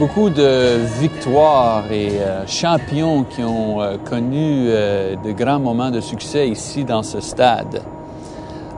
beaucoup 0.00 0.30
de 0.30 0.78
victoires 0.98 1.92
et 1.92 2.22
euh, 2.22 2.46
champions 2.46 3.22
qui 3.22 3.42
ont 3.42 3.82
euh, 3.82 3.98
connu 3.98 4.64
euh, 4.68 5.14
de 5.22 5.30
grands 5.32 5.60
moments 5.60 5.90
de 5.90 6.00
succès 6.00 6.48
ici 6.48 6.84
dans 6.84 7.02
ce 7.02 7.20
stade. 7.20 7.82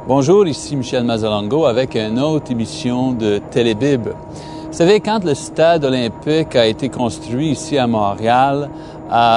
Bonjour, 0.09 0.45
ici 0.49 0.75
Michel 0.75 1.05
Mazzalongo 1.05 1.67
avec 1.67 1.95
une 1.95 2.19
autre 2.19 2.51
émission 2.51 3.13
de 3.13 3.41
Télébib. 3.53 4.09
Vous 4.09 4.73
savez, 4.73 4.99
quand 4.99 5.23
le 5.25 5.35
stade 5.35 5.85
olympique 5.85 6.57
a 6.57 6.67
été 6.67 6.89
construit 6.89 7.51
ici 7.51 7.79
à 7.79 7.87
Montréal, 7.87 8.69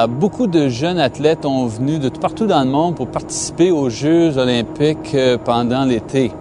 beaucoup 0.09 0.47
de 0.47 0.69
jeunes 0.69 0.97
athlètes 0.97 1.45
ont 1.45 1.67
venu 1.67 1.99
de 1.99 2.09
partout 2.09 2.47
dans 2.47 2.63
le 2.63 2.69
monde 2.71 2.95
pour 2.95 3.09
participer 3.09 3.69
aux 3.69 3.91
Jeux 3.91 4.39
olympiques 4.39 5.15
pendant 5.43 5.85
l'été. 5.85 6.31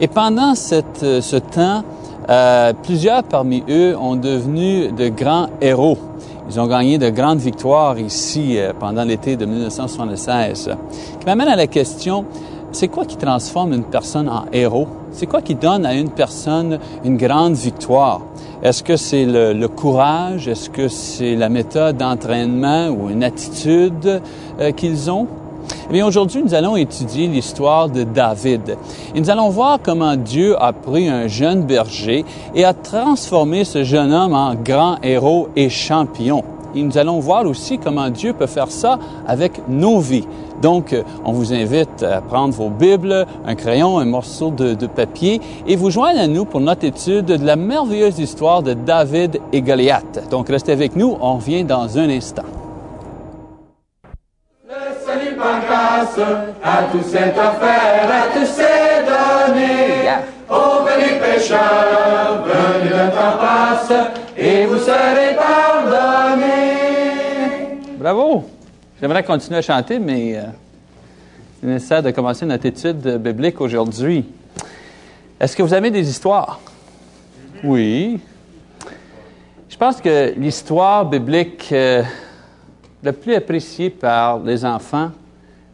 Et 0.00 0.08
pendant 0.08 0.54
ce 0.54 1.36
temps, 1.36 1.84
euh, 2.28 2.72
plusieurs 2.82 3.24
parmi 3.24 3.64
eux 3.68 3.96
ont 3.96 4.16
devenu 4.16 4.92
de 4.92 5.08
grands 5.08 5.48
héros. 5.60 5.98
Ils 6.48 6.60
ont 6.60 6.66
gagné 6.66 6.98
de 6.98 7.10
grandes 7.10 7.38
victoires 7.38 7.98
ici 7.98 8.58
euh, 8.58 8.72
pendant 8.78 9.04
l'été 9.04 9.36
de 9.36 9.44
1976. 9.44 10.70
Qui 11.18 11.26
m'amène 11.26 11.48
à 11.48 11.56
la 11.56 11.66
question, 11.66 12.24
c'est 12.72 12.88
quoi 12.88 13.04
qui 13.04 13.16
transforme 13.16 13.72
une 13.72 13.84
personne 13.84 14.28
en 14.28 14.44
héros? 14.52 14.86
C'est 15.12 15.26
quoi 15.26 15.42
qui 15.42 15.54
donne 15.54 15.84
à 15.84 15.94
une 15.94 16.10
personne 16.10 16.78
une 17.04 17.16
grande 17.16 17.54
victoire? 17.54 18.22
Est-ce 18.62 18.82
que 18.82 18.96
c'est 18.96 19.26
le, 19.26 19.66
courage? 19.66 20.48
Est-ce 20.48 20.70
que 20.70 20.88
c'est 20.88 21.34
la 21.34 21.48
méthode 21.48 21.96
d'entraînement 21.96 22.88
ou 22.88 23.10
une 23.10 23.24
attitude 23.24 24.22
euh, 24.60 24.70
qu'ils 24.72 25.10
ont? 25.10 25.26
Eh 25.88 25.92
bien, 25.92 26.06
aujourd'hui, 26.06 26.42
nous 26.42 26.54
allons 26.54 26.76
étudier 26.76 27.26
l'histoire 27.26 27.88
de 27.88 28.04
David. 28.04 28.76
Et 29.14 29.20
nous 29.20 29.30
allons 29.30 29.50
voir 29.50 29.78
comment 29.82 30.16
Dieu 30.16 30.56
a 30.60 30.72
pris 30.72 31.08
un 31.08 31.28
jeune 31.28 31.64
berger 31.64 32.24
et 32.54 32.64
a 32.64 32.72
transformé 32.72 33.64
ce 33.64 33.84
jeune 33.84 34.12
homme 34.12 34.34
en 34.34 34.54
grand 34.54 34.96
héros 35.02 35.48
et 35.56 35.68
champion. 35.68 36.44
Et 36.74 36.82
nous 36.82 36.96
allons 36.96 37.20
voir 37.20 37.46
aussi 37.46 37.78
comment 37.78 38.08
Dieu 38.08 38.32
peut 38.32 38.46
faire 38.46 38.70
ça 38.70 38.98
avec 39.26 39.60
nos 39.68 40.00
vies. 40.00 40.26
Donc, 40.62 40.92
euh, 40.92 41.02
on 41.24 41.32
vous 41.32 41.52
invite 41.52 42.02
à 42.02 42.20
prendre 42.20 42.54
vos 42.54 42.70
Bibles, 42.70 43.26
un 43.44 43.54
crayon, 43.54 43.98
un 43.98 44.04
morceau 44.04 44.50
de, 44.50 44.74
de, 44.74 44.86
papier 44.86 45.40
et 45.66 45.76
vous 45.76 45.90
joindre 45.90 46.20
à 46.20 46.28
nous 46.28 46.44
pour 46.44 46.60
notre 46.60 46.84
étude 46.84 47.26
de 47.26 47.44
la 47.44 47.56
merveilleuse 47.56 48.18
histoire 48.18 48.62
de 48.62 48.72
David 48.72 49.40
et 49.52 49.60
Goliath. 49.60 50.28
Donc, 50.30 50.48
restez 50.48 50.72
avec 50.72 50.96
nous, 50.96 51.16
on 51.20 51.34
revient 51.34 51.64
dans 51.64 51.98
un 51.98 52.08
instant 52.08 52.44
à 56.64 56.82
tous 56.90 57.02
cette 57.02 57.38
affaire, 57.38 58.10
à 58.10 58.26
tous 58.36 58.46
ces 58.46 59.04
données. 59.06 60.10
Ô 60.50 60.82
venez 60.82 61.20
pécheurs, 61.20 62.42
venez 62.44 62.90
le 62.90 63.10
temps 63.10 63.38
passe, 63.38 63.92
et 64.36 64.66
vous 64.66 64.78
serez 64.78 65.36
pardonnés. 65.36 66.42
Bravo! 67.98 68.44
J'aimerais 69.00 69.22
continuer 69.22 69.58
à 69.58 69.62
chanter, 69.62 69.98
mais 70.00 70.36
euh, 70.36 70.42
c'est 71.60 71.66
nécessaire 71.68 72.02
de 72.02 72.10
commencer 72.10 72.44
notre 72.46 72.66
étude 72.66 73.18
biblique 73.18 73.60
aujourd'hui. 73.60 74.24
Est-ce 75.38 75.56
que 75.56 75.62
vous 75.62 75.74
avez 75.74 75.90
des 75.90 76.08
histoires? 76.08 76.60
Oui. 77.62 78.20
Je 79.68 79.76
pense 79.76 80.00
que 80.00 80.34
l'histoire 80.36 81.04
biblique 81.04 81.68
euh, 81.72 82.02
la 83.02 83.12
plus 83.12 83.34
appréciée 83.34 83.90
par 83.90 84.40
les 84.40 84.64
enfants, 84.64 85.10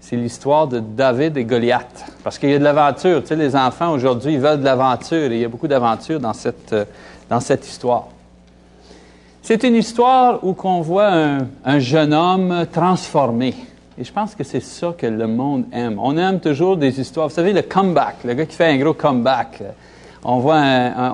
c'est 0.09 0.17
l'histoire 0.17 0.67
de 0.67 0.81
David 0.81 1.37
et 1.37 1.45
Goliath. 1.45 2.07
Parce 2.25 2.39
qu'il 2.39 2.49
y 2.49 2.55
a 2.55 2.59
de 2.59 2.65
l'aventure. 2.65 3.23
Tu 3.23 3.37
les 3.37 3.55
enfants 3.55 3.93
aujourd'hui, 3.93 4.39
veulent 4.39 4.61
de 4.61 4.65
l'aventure 4.65 5.31
et 5.31 5.35
il 5.35 5.41
y 5.41 5.45
a 5.45 5.49
beaucoup 5.49 5.69
d'aventure 5.69 6.19
dans 6.19 6.33
cette, 6.33 6.73
euh, 6.73 6.87
dans 7.29 7.41
cette 7.41 7.69
histoire. 7.69 8.07
C'est 9.43 9.63
une 9.65 9.75
histoire 9.75 10.43
où 10.43 10.57
on 10.65 10.81
voit 10.81 11.09
un, 11.09 11.39
un, 11.63 11.79
jeune 11.79 12.15
homme 12.15 12.65
transformé. 12.73 13.55
Et 13.99 14.05
je 14.05 14.11
pense 14.11 14.35
que 14.35 14.45
c'est 14.45 14.63
ça 14.63 14.95
que 14.97 15.07
le 15.07 15.27
monde 15.27 15.67
aime. 15.73 15.99
On 16.03 16.17
aime 16.17 16.41
toujours 16.41 16.79
des 16.79 16.99
histoires. 16.99 17.29
Vous 17.29 17.35
savez, 17.35 17.53
le 17.53 17.61
comeback, 17.61 18.25
le 18.25 18.33
gars 18.33 18.47
qui 18.47 18.57
fait 18.57 18.69
un 18.69 18.79
gros 18.79 18.95
comeback. 18.95 19.63
On 20.25 20.39
voit, 20.39 20.63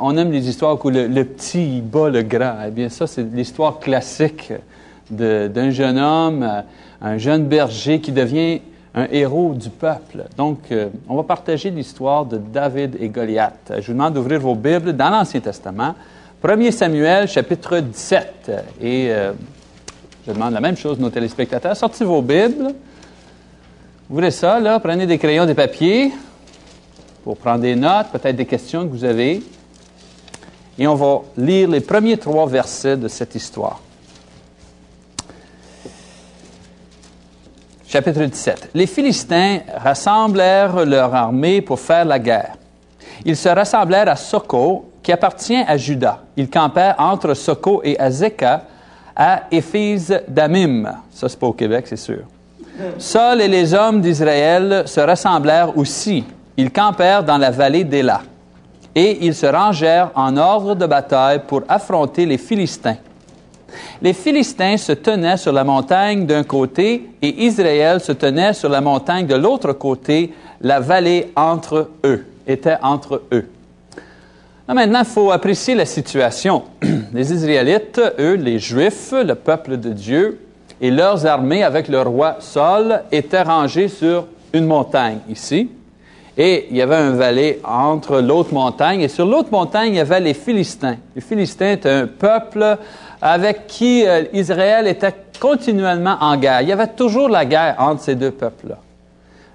on 0.03 0.17
aime 0.17 0.31
les 0.31 0.49
histoires 0.49 0.79
où 0.85 0.91
le, 0.91 1.09
le, 1.09 1.25
petit 1.25 1.81
bat 1.81 2.11
le 2.11 2.23
grand. 2.23 2.59
Eh 2.69 2.71
bien, 2.71 2.89
ça, 2.89 3.09
c'est 3.09 3.25
l'histoire 3.25 3.81
classique 3.81 4.53
d'un 5.11 5.71
jeune 5.71 5.99
homme, 5.99 6.63
un 7.03 7.19
jeune 7.19 7.47
berger 7.47 8.01
qui 8.01 8.13
devient 8.13 8.61
un 8.95 9.07
héros 9.11 9.55
du 9.55 9.71
peuple. 9.71 10.25
Donc, 10.37 10.71
euh, 10.71 10.89
on 11.09 11.17
va 11.17 11.25
partager 11.25 11.71
l'histoire 11.71 12.25
de 12.25 12.39
David 12.39 12.97
et 13.01 13.09
Goliath. 13.09 13.73
Je 13.79 13.87
vous 13.87 13.93
demande 13.93 14.15
d'ouvrir 14.15 14.41
vos 14.41 14.55
Bibles 14.55 14.93
dans 14.93 15.11
l'Ancien 15.11 15.41
Testament, 15.41 15.95
1 16.43 16.71
Samuel, 16.71 17.27
chapitre 17.27 17.79
17. 17.81 18.53
Et 18.81 19.11
euh, 19.11 19.33
je 20.27 20.33
demande 20.33 20.55
la 20.55 20.61
même 20.61 20.77
chose 20.77 20.99
à 20.99 21.03
nos 21.03 21.11
téléspectateurs. 21.11 21.77
Sortez 21.77 22.05
vos 22.05 22.23
Bibles. 22.23 22.75
Ouvrez 24.09 24.31
ça, 24.31 24.61
là. 24.61 24.79
Prenez 24.79 25.07
des 25.07 25.19
crayons, 25.19 25.47
des 25.47 25.55
papiers 25.55 26.13
pour 27.25 27.39
prendre 27.39 27.61
des 27.61 27.75
notes, 27.75 28.09
peut-être 28.13 28.37
des 28.37 28.47
questions 28.47 28.87
que 28.87 28.93
vous 28.93 29.05
avez. 29.05 29.43
Et 30.79 30.87
on 30.87 30.95
va 30.95 31.23
lire 31.37 31.69
les 31.69 31.81
premiers 31.81 32.19
trois 32.19 32.47
versets 32.47 32.97
de 32.97 33.09
cette 33.09 33.35
histoire. 33.35 33.81
Chapitre 37.95 38.25
17. 38.25 38.71
Les 38.75 38.89
Philistins 38.89 39.61
rassemblèrent 39.73 40.85
leur 40.85 41.15
armée 41.15 41.61
pour 41.61 41.79
faire 41.79 42.05
la 42.05 42.19
guerre. 42.19 42.55
Ils 43.25 43.37
se 43.37 43.49
rassemblèrent 43.49 44.09
à 44.09 44.17
Soko, 44.17 44.91
qui 45.01 45.13
appartient 45.13 45.63
à 45.65 45.77
Juda. 45.77 46.19
Ils 46.37 46.51
campèrent 46.51 46.97
entre 46.99 47.35
Soko 47.35 47.83
et 47.85 47.97
Azekah, 48.01 48.65
à 49.15 49.43
Éphes 49.49 50.11
d'Amim. 50.27 50.93
Ça, 51.09 51.29
c'est 51.29 51.39
pas 51.39 51.47
au 51.47 51.53
Québec, 51.53 51.85
c'est 51.87 51.95
sûr. 51.95 52.25
Saul 52.99 53.41
et 53.41 53.47
les 53.47 53.73
hommes 53.73 54.01
d'Israël 54.01 54.83
se 54.87 54.99
rassemblèrent 54.99 55.79
aussi. 55.79 56.25
Ils 56.57 56.73
campèrent 56.73 57.23
dans 57.23 57.39
la 57.39 57.53
vallée 57.53 57.85
d'Éla. 57.85 58.23
Et 58.93 59.25
ils 59.25 59.37
se 59.37 59.47
rangèrent 59.47 60.11
en 60.17 60.37
ordre 60.37 60.75
de 60.75 60.87
bataille 60.87 61.43
pour 61.47 61.63
affronter 61.69 62.27
les 62.27 62.39
Philistins. 62.39 62.97
Les 64.03 64.13
Philistins 64.13 64.77
se 64.77 64.93
tenaient 64.93 65.37
sur 65.37 65.53
la 65.53 65.65
montagne 65.65 66.27
d'un 66.27 66.45
côté 66.45 67.11
et 67.23 67.45
Israël 67.45 68.01
se 68.01 68.13
tenait 68.13 68.53
sur 68.53 68.69
la 68.69 68.81
montagne 68.81 69.27
de 69.27 69.35
l'autre 69.35 69.73
côté. 69.73 70.33
La 70.61 70.81
vallée 70.81 71.33
entre 71.37 71.91
eux 72.05 72.27
était 72.47 72.77
entre 72.83 73.23
eux. 73.33 73.49
maintenant, 74.69 75.01
il 75.01 75.05
faut 75.05 75.31
apprécier 75.31 75.75
la 75.75 75.87
situation. 75.87 76.65
Les 77.13 77.33
Israélites, 77.33 78.01
eux, 78.19 78.35
les 78.35 78.59
Juifs, 78.59 79.13
le 79.13 79.35
peuple 79.35 79.77
de 79.77 79.91
Dieu, 79.91 80.41
et 80.81 80.91
leurs 80.91 81.27
armées 81.27 81.63
avec 81.63 81.87
le 81.89 82.03
roi 82.03 82.37
Saul 82.41 83.03
étaient 83.13 83.43
rangés 83.43 83.89
sur 83.89 84.27
une 84.53 84.67
montagne 84.67 85.19
ici. 85.31 85.71
Et 86.37 86.67
il 86.71 86.77
y 86.77 86.83
avait 86.83 86.97
un 86.97 87.13
vallée 87.13 87.61
entre 87.63 88.21
l'autre 88.21 88.53
montagne. 88.53 89.03
Et 89.03 89.09
sur 89.09 89.25
l'autre 89.25 89.51
montagne, 89.53 89.93
il 89.93 89.97
y 89.97 90.01
avait 90.01 90.21
les 90.21 90.35
Philistins. 90.35 90.97
Les 91.15 91.23
Philistins 91.23 91.73
étaient 91.73 91.89
un 91.89 92.07
peuple 92.09 92.77
avec 93.25 93.67
qui 93.67 94.07
euh, 94.07 94.25
Israël 94.35 94.87
était 94.87 95.15
continuellement 95.41 96.19
en 96.21 96.37
guerre. 96.37 96.61
Il 96.61 96.69
y 96.69 96.73
avait 96.73 96.89
toujours 96.89 97.31
la 97.31 97.47
guerre 97.47 97.75
entre 97.79 98.03
ces 98.03 98.15
deux 98.15 98.31
peuples-là. 98.31 98.77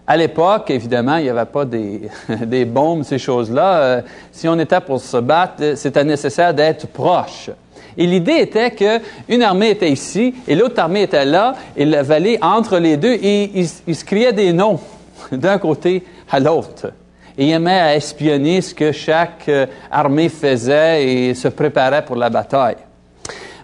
À 0.07 0.17
l'époque, 0.17 0.71
évidemment, 0.71 1.17
il 1.17 1.25
n'y 1.25 1.29
avait 1.29 1.45
pas 1.45 1.65
des, 1.65 2.09
bombes, 2.65 3.03
ces 3.03 3.19
choses-là. 3.19 3.75
Euh, 3.75 4.01
si 4.31 4.47
on 4.47 4.57
était 4.57 4.81
pour 4.81 4.99
se 4.99 5.17
battre, 5.17 5.75
c'était 5.75 6.03
nécessaire 6.03 6.51
d'être 6.51 6.87
proche. 6.87 7.51
Et 7.95 8.07
l'idée 8.07 8.39
était 8.39 8.71
qu'une 8.71 9.43
armée 9.43 9.69
était 9.69 9.91
ici 9.91 10.33
et 10.47 10.55
l'autre 10.55 10.79
armée 10.79 11.03
était 11.03 11.25
là, 11.25 11.53
et 11.77 11.85
la 11.85 12.01
vallée 12.01 12.39
entre 12.41 12.79
les 12.79 12.97
deux, 12.97 13.13
et 13.13 13.51
ils, 13.53 13.95
se 13.95 14.03
criaient 14.03 14.33
des 14.33 14.51
noms 14.51 14.79
d'un 15.31 15.59
côté 15.59 16.03
à 16.31 16.39
l'autre. 16.39 16.91
Et 17.37 17.45
ils 17.45 17.51
aimaient 17.51 17.79
à 17.79 17.95
espionner 17.95 18.61
ce 18.61 18.73
que 18.73 18.91
chaque 18.91 19.47
euh, 19.47 19.67
armée 19.91 20.29
faisait 20.29 21.05
et 21.05 21.33
se 21.35 21.49
préparait 21.49 22.03
pour 22.03 22.15
la 22.15 22.31
bataille. 22.31 22.77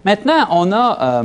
Maintenant, 0.05 0.45
on 0.51 0.71
a 0.71 1.01
euh, 1.01 1.23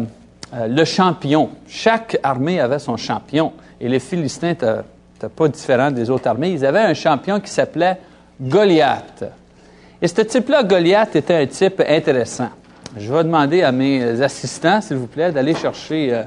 euh, 0.54 0.66
le 0.66 0.84
champion. 0.86 1.50
Chaque 1.68 2.18
armée 2.22 2.60
avait 2.60 2.78
son 2.78 2.96
champion. 2.96 3.52
Et 3.78 3.90
les 3.90 4.00
Philistins 4.00 4.48
n'étaient 4.48 5.28
pas 5.36 5.48
différents 5.48 5.90
des 5.90 6.08
autres 6.08 6.26
armées. 6.26 6.52
Ils 6.52 6.64
avaient 6.64 6.80
un 6.80 6.94
champion 6.94 7.40
qui 7.40 7.50
s'appelait 7.50 7.98
Goliath. 8.40 9.24
Et 10.00 10.08
ce 10.08 10.22
type-là, 10.22 10.62
Goliath, 10.62 11.14
était 11.14 11.34
un 11.34 11.46
type 11.46 11.82
intéressant. 11.86 12.48
Je 12.96 13.12
vais 13.12 13.22
demander 13.22 13.62
à 13.62 13.70
mes 13.70 14.22
assistants, 14.22 14.80
s'il 14.80 14.96
vous 14.96 15.06
plaît, 15.06 15.30
d'aller 15.30 15.54
chercher 15.54 16.14
euh, 16.14 16.22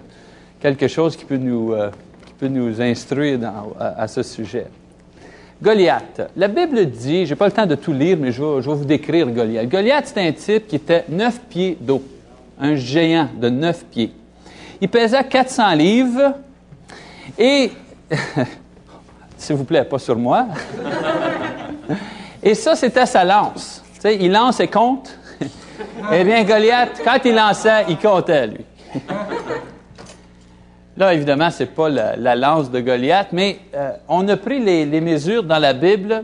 quelque 0.62 0.88
chose 0.88 1.18
qui 1.18 1.26
peut 1.26 1.38
nous, 1.38 1.74
peut 2.40 2.48
nous 2.48 2.80
instruire 2.80 3.40
à, 3.80 4.08
ce 4.08 4.22
sujet. 4.22 4.68
Goliath. 5.62 6.22
La 6.38 6.48
Bible 6.48 6.86
dit, 6.86 7.26
je 7.26 7.32
n'ai 7.32 7.36
pas 7.36 7.48
le 7.48 7.52
temps 7.52 7.66
de 7.66 7.76
tout 7.76 7.94
lire, 7.94 8.18
mais 8.20 8.32
je 8.32 8.42
vais, 8.42 8.62
je 8.62 8.70
vais 8.70 8.76
vous 8.76 8.86
décrire 8.86 9.28
Goliath. 9.32 9.68
Goliath, 9.68 10.06
c'était 10.06 10.28
un 10.28 10.32
type 10.32 10.68
qui 10.68 10.76
était 10.76 11.04
neuf 11.10 11.42
pieds 11.50 11.78
d'eau 11.82 12.02
un 12.60 12.76
géant 12.76 13.30
de 13.36 13.50
neuf 13.50 13.86
pieds. 13.86 14.14
Il 14.82 14.90
pesait 14.90 15.24
400 15.24 15.74
livres 15.76 16.34
et, 17.38 17.72
s'il 19.38 19.56
vous 19.56 19.64
plaît, 19.64 19.84
pas 19.84 20.00
sur 20.00 20.18
moi. 20.18 20.48
et 22.42 22.56
ça, 22.56 22.76
c'était 22.76 23.06
sa 23.06 23.24
lance. 23.24 23.84
il 24.04 24.32
lance 24.32 24.60
et 24.60 24.68
compte. 24.68 25.18
Eh 26.12 26.24
bien, 26.24 26.44
Goliath, 26.44 27.02
quand 27.04 27.18
il 27.26 27.36
lançait, 27.36 27.86
il 27.90 27.98
comptait, 27.98 28.48
lui. 28.48 28.66
Là, 30.96 31.14
évidemment, 31.14 31.50
ce 31.50 31.64
n'est 31.64 31.70
pas 31.70 31.90
la, 31.90 32.36
lance 32.36 32.70
de 32.70 32.80
Goliath, 32.80 33.30
mais 33.32 33.58
euh, 33.74 33.92
on 34.08 34.28
a 34.28 34.38
pris 34.38 34.60
les, 34.60 35.02
mesures 35.02 35.44
dans 35.44 35.58
la 35.58 35.74
Bible 35.74 36.24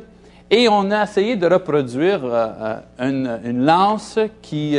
et 0.51 0.69
on 0.69 0.91
a 0.91 1.03
essayé 1.03 1.35
de 1.35 1.47
reproduire 1.47 2.23
euh, 2.23 2.47
euh, 2.99 3.37
une, 3.43 3.65
lance 3.65 4.19
qui, 4.43 4.77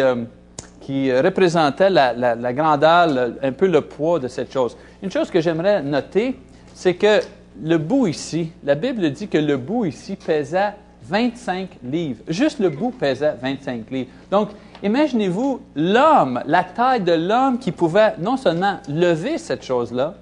qui 0.80 1.12
représentait 1.12 1.90
la, 1.90 2.12
la, 2.14 2.52
grandeur, 2.52 3.32
un 3.42 3.52
peu 3.52 3.66
le 3.66 3.82
poids 3.82 4.18
de 4.18 4.28
cette 4.28 4.52
chose. 4.52 4.76
Une 5.02 5.10
chose 5.10 5.30
que 5.30 5.40
j'aimerais 5.40 5.82
noter, 5.82 6.38
c'est 6.74 6.94
que 6.94 7.20
le 7.62 7.78
bout 7.78 8.06
ici, 8.06 8.52
la 8.64 8.74
Bible 8.74 9.10
dit 9.10 9.28
que 9.28 9.38
le 9.38 9.56
bout 9.56 9.84
ici 9.84 10.16
pesait 10.16 10.72
25 11.04 11.68
livres. 11.84 12.22
Juste 12.28 12.60
le 12.60 12.70
bout 12.70 12.90
pesait 12.90 13.34
25 13.42 13.90
livres. 13.90 14.10
Donc, 14.30 14.50
Imaginez-vous 14.82 15.60
l'homme, 15.76 16.42
la 16.46 16.64
taille 16.64 17.02
de 17.02 17.12
l'homme 17.12 17.58
qui 17.58 17.70
pouvait 17.70 18.14
non 18.18 18.36
seulement 18.36 18.78
lever 18.88 19.36
cette 19.36 19.62
chose-là, 19.62 20.14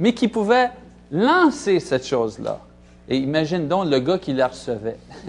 mais 0.00 0.12
qui 0.12 0.26
pouvait 0.26 0.70
lancer 1.12 1.78
cette 1.78 2.06
chose-là. 2.06 2.58
Et 3.12 3.18
imagine 3.18 3.68
donc 3.68 3.90
le 3.90 3.98
gars 3.98 4.16
qui 4.16 4.32
la 4.32 4.48
recevait. 4.48 4.96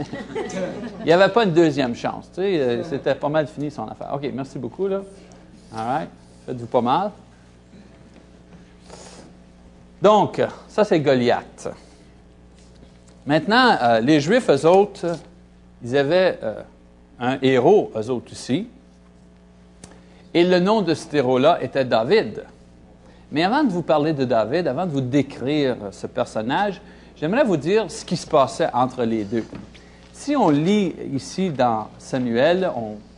Il 1.02 1.06
n'y 1.06 1.12
avait 1.12 1.28
pas 1.28 1.44
une 1.44 1.52
deuxième 1.52 1.94
chance. 1.94 2.32
Euh, 2.38 2.82
c'était 2.90 3.14
pas 3.14 3.28
mal 3.28 3.46
fini 3.46 3.70
son 3.70 3.86
affaire. 3.86 4.10
OK, 4.14 4.26
merci 4.34 4.58
beaucoup. 4.58 4.88
Là. 4.88 5.02
All 5.76 5.86
right. 5.86 6.10
Faites-vous 6.46 6.68
pas 6.68 6.80
mal. 6.80 7.12
Donc, 10.02 10.42
ça, 10.70 10.86
c'est 10.86 11.02
Goliath. 11.02 11.68
Maintenant, 13.26 13.76
euh, 13.82 14.00
les 14.00 14.22
Juifs, 14.22 14.50
eux 14.50 14.66
autres, 14.66 15.18
ils 15.84 15.98
avaient 15.98 16.40
euh, 16.42 16.62
un 17.20 17.38
héros, 17.42 17.92
eux 17.98 18.10
autres 18.10 18.32
aussi. 18.32 18.70
Et 20.34 20.46
le 20.46 20.62
nom 20.62 20.84
de 20.84 20.94
cet 20.94 21.14
héros-là 21.14 21.62
était 21.62 21.84
David. 21.84 22.46
Mais 23.30 23.44
avant 23.44 23.66
de 23.66 23.72
vous 23.74 23.84
parler 23.84 24.14
de 24.14 24.24
David, 24.24 24.70
avant 24.70 24.86
de 24.86 24.92
vous 24.92 25.02
décrire 25.02 25.76
ce 25.92 26.08
personnage, 26.08 26.82
j'aimerais 27.24 27.46
vous 27.46 27.56
dire 27.56 27.90
ce 27.90 28.04
qui 28.04 28.18
se 28.18 28.28
passait 28.28 28.68
entre 28.74 29.06
les 29.06 29.24
deux. 29.24 29.46
Si 30.12 30.36
on 30.36 30.50
lit 30.50 30.94
ici 31.14 31.52
dans 31.52 31.88
Samuel, 31.98 32.70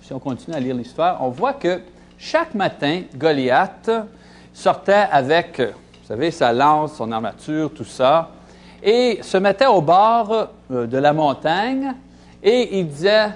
si 0.04 0.14
on 0.14 0.20
continue 0.20 0.56
à 0.56 0.60
lire 0.60 0.76
l'histoire, 0.76 1.24
on 1.24 1.30
voit 1.30 1.54
que 1.54 1.82
chaque 2.16 2.54
matin, 2.54 3.02
Goliath 3.16 3.90
sortait 4.54 5.08
avec, 5.12 5.60
vous 5.60 6.08
savez, 6.08 6.30
sa 6.30 6.54
lance, 6.54 6.98
son 6.98 7.12
armature, 7.12 7.74
tout 7.74 7.84
ça, 7.84 8.30
et 8.84 9.24
se 9.24 9.38
mettait 9.38 9.66
au 9.66 9.82
bord 9.82 10.50
euh, 10.72 10.86
de 10.86 11.00
la 11.00 11.12
montagne 11.12 11.96
et 12.44 12.78
il 12.78 12.88
disait 12.88 13.30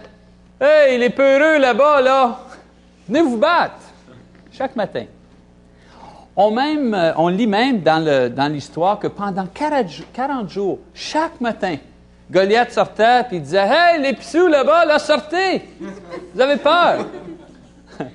Hey, 0.61 0.99
les 0.99 1.09
peureux 1.09 1.57
là-bas, 1.57 1.99
là, 1.99 2.41
venez 3.07 3.23
vous 3.23 3.37
battre 3.37 3.81
chaque 4.51 4.75
matin. 4.75 5.05
Euh, 6.41 7.11
on 7.17 7.27
lit 7.27 7.47
même 7.47 7.81
dans 7.81 8.51
l'histoire 8.51 8.97
que 8.97 9.07
pendant 9.07 9.45
40, 9.53 10.49
jours, 10.49 10.79
chaque 10.93 11.41
matin, 11.41 11.75
Goliath 12.31 12.71
sortait 12.71 13.25
et 13.33 13.39
disait 13.39 13.67
Hey, 13.69 14.01
les 14.01 14.13
pissous 14.13 14.47
là-bas, 14.47 14.85
là, 14.85 14.99
sortez! 14.99 15.63
Vous 16.33 16.41
avez 16.41 16.55
peur? 16.57 17.05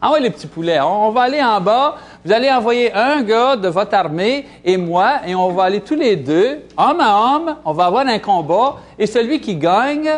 Ah 0.00 0.12
oui, 0.14 0.22
les 0.22 0.30
petits 0.30 0.46
poulets, 0.46 0.80
on, 0.80 1.10
va 1.10 1.22
aller 1.22 1.42
en 1.42 1.60
bas. 1.60 1.96
Vous 2.24 2.32
allez 2.32 2.48
envoyer 2.48 2.94
un 2.94 3.20
gars 3.22 3.56
de 3.56 3.66
votre 3.66 3.94
armée 3.94 4.46
et 4.64 4.76
moi, 4.76 5.26
et 5.26 5.34
on 5.34 5.50
va 5.50 5.64
aller 5.64 5.80
tous 5.80 5.96
les 5.96 6.14
deux, 6.14 6.60
homme 6.76 7.00
à 7.00 7.34
homme, 7.34 7.56
on 7.64 7.72
va 7.72 7.86
avoir 7.86 8.06
un 8.06 8.20
combat, 8.20 8.76
et 8.96 9.06
celui 9.08 9.40
qui 9.40 9.56
gagne, 9.56 10.08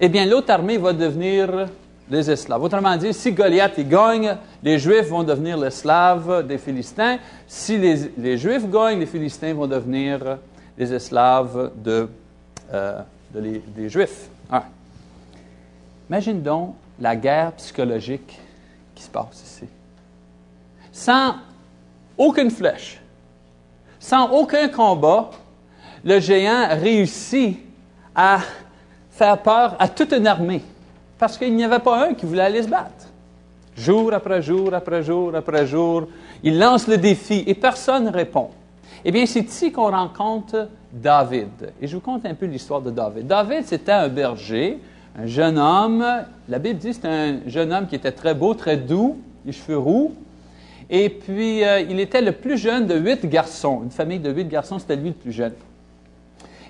eh 0.00 0.08
bien, 0.08 0.24
l'autre 0.24 0.50
armée 0.50 0.78
va 0.78 0.94
devenir 0.94 1.66
des 2.08 2.30
esclaves. 2.30 2.62
Autrement 2.62 2.96
dit, 2.96 3.12
si 3.12 3.32
Goliath 3.32 3.78
gagne, 3.80 4.36
les 4.62 4.78
Juifs 4.78 5.08
vont 5.08 5.24
devenir 5.24 5.56
l'esclave 5.56 6.46
des 6.46 6.58
Philistins. 6.58 7.18
Si 7.46 7.78
les, 7.78 8.38
Juifs 8.38 8.68
gagnent, 8.70 9.00
les 9.00 9.06
Philistins 9.06 9.54
vont 9.54 9.66
devenir 9.66 10.38
les 10.78 10.92
esclaves 10.92 11.72
euh, 11.86 12.98
des 13.34 13.88
Juifs. 13.88 14.28
Imagine 16.08 16.42
donc 16.42 16.74
la 17.00 17.16
guerre 17.16 17.52
psychologique 17.52 18.38
qui 18.94 19.02
se 19.02 19.10
passe 19.10 19.42
ici. 19.44 19.64
Sans 20.92 21.34
aucune 22.16 22.50
flèche, 22.50 23.00
sans 23.98 24.30
aucun 24.30 24.68
combat, 24.68 25.30
le 26.04 26.20
géant 26.20 26.68
réussit 26.70 27.58
à 28.14 28.38
faire 29.10 29.42
peur 29.42 29.76
à 29.78 29.88
toute 29.88 30.12
une 30.12 30.26
armée, 30.26 30.62
parce 31.18 31.38
qu'il 31.38 31.54
n'y 31.54 31.64
avait 31.64 31.78
pas 31.78 32.08
un 32.08 32.14
qui 32.14 32.26
voulait 32.26 32.42
aller 32.42 32.62
se 32.62 32.68
battre. 32.68 33.06
Jour 33.76 34.12
après 34.12 34.40
jour, 34.40 34.72
après 34.72 35.02
jour, 35.02 35.34
après 35.34 35.66
jour, 35.66 36.08
il 36.42 36.58
lance 36.58 36.88
le 36.88 36.96
défi 36.96 37.44
et 37.46 37.54
personne 37.54 38.04
ne 38.04 38.10
répond. 38.10 38.48
Eh 39.04 39.12
bien, 39.12 39.26
c'est 39.26 39.40
ici 39.40 39.70
qu'on 39.70 39.90
rencontre 39.90 40.68
David. 40.92 41.72
Et 41.80 41.86
je 41.86 41.94
vous 41.94 42.00
conte 42.00 42.24
un 42.24 42.34
peu 42.34 42.46
l'histoire 42.46 42.80
de 42.80 42.90
David. 42.90 43.26
David, 43.26 43.64
c'était 43.64 43.92
un 43.92 44.08
berger, 44.08 44.78
un 45.16 45.26
jeune 45.26 45.58
homme. 45.58 46.04
La 46.48 46.58
Bible 46.58 46.78
dit 46.78 46.88
que 46.88 46.94
c'était 46.94 47.08
un 47.08 47.38
jeune 47.46 47.72
homme 47.72 47.86
qui 47.86 47.94
était 47.94 48.12
très 48.12 48.34
beau, 48.34 48.54
très 48.54 48.76
doux, 48.76 49.18
les 49.44 49.52
cheveux 49.52 49.78
roux. 49.78 50.14
Et 50.88 51.08
puis, 51.10 51.64
euh, 51.64 51.80
il 51.80 52.00
était 52.00 52.22
le 52.22 52.32
plus 52.32 52.56
jeune 52.56 52.86
de 52.86 52.96
huit 52.96 53.26
garçons. 53.26 53.82
Une 53.84 53.90
famille 53.90 54.20
de 54.20 54.32
huit 54.32 54.48
garçons, 54.48 54.78
c'était 54.78 54.96
lui 54.96 55.08
le 55.08 55.14
plus 55.14 55.32
jeune. 55.32 55.52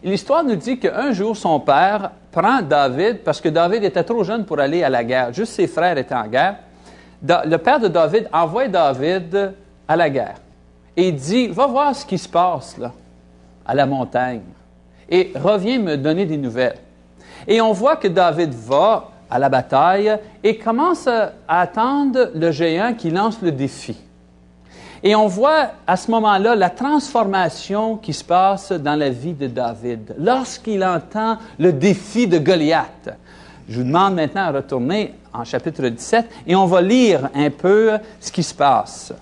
L'histoire 0.02 0.44
nous 0.44 0.56
dit 0.56 0.78
qu'un 0.78 1.12
jour, 1.12 1.37
son 1.37 1.60
père 1.60 2.10
prend 2.31 2.60
David, 2.62 3.22
parce 3.25 3.40
que 3.40 3.48
David 3.48 3.84
était 3.84 4.04
trop 4.04 4.22
jeune 4.25 4.44
pour 4.44 4.60
aller 4.60 4.82
à 4.82 4.90
la 4.90 5.02
guerre. 5.04 5.32
Juste 5.32 5.52
ses 5.52 5.66
frères 5.66 5.96
étaient 5.96 6.14
en 6.14 6.26
guerre. 6.26 6.56
le 7.22 7.56
père 7.56 7.81
de 7.81 7.88
David 7.88 8.28
envoie 8.32 8.69
David 8.69 9.54
à 9.88 9.96
la 9.96 10.10
guerre. 10.10 10.37
Et 10.97 11.12
dit, 11.12 11.49
va 11.49 11.66
voir 11.66 11.94
ce 11.94 12.04
qui 12.04 12.18
se 12.18 12.28
passe 12.28 12.76
à 13.64 13.75
la 13.75 13.87
montagne. 13.87 14.42
Et 15.09 15.32
reviens 15.35 15.78
me 15.78 15.97
donner 15.97 16.26
des 16.26 16.37
nouvelles. 16.37 16.78
Et 17.47 17.61
on 17.61 17.73
voit 17.73 17.97
que 17.97 18.09
David 18.09 18.52
va 18.52 19.11
à 19.30 19.38
la 19.38 19.49
bataille 19.49 20.16
et 20.42 20.56
commence 20.56 21.06
à 21.06 21.32
attendre 21.49 22.30
le 22.35 22.50
géant 22.50 22.94
qui 22.94 23.11
lance 23.11 23.40
le 23.42 23.52
défi. 23.52 23.97
Et 25.03 25.15
on 25.15 25.26
voit 25.26 25.71
à 25.87 25.97
ce 25.97 26.11
moment-là 26.11 26.55
la 26.55 26.71
transformation 26.71 27.97
qui 27.97 28.12
se 28.12 28.25
passe 28.25 28.73
dans 28.73 28.97
la 28.97 29.11
vie 29.11 29.35
de 29.35 29.47
David 29.47 30.15
lorsqu'il 30.19 30.85
entend 30.85 31.38
le 31.59 31.73
défi 31.73 32.26
de 32.26 32.38
Goliath. 32.38 33.11
Je 33.69 33.79
vous 33.79 33.85
demande 33.85 34.15
maintenant 34.15 34.50
de 34.50 34.57
retourner 34.59 35.15
en 35.33 35.45
chapitre 35.45 35.88
17 35.88 36.26
et 36.47 36.55
on 36.55 36.67
va 36.67 36.81
lire 36.81 37.29
un 37.35 37.50
peu 37.50 37.99
ce 38.21 38.31
qui 38.31 38.43
se 38.43 38.55
passe. 38.55 39.12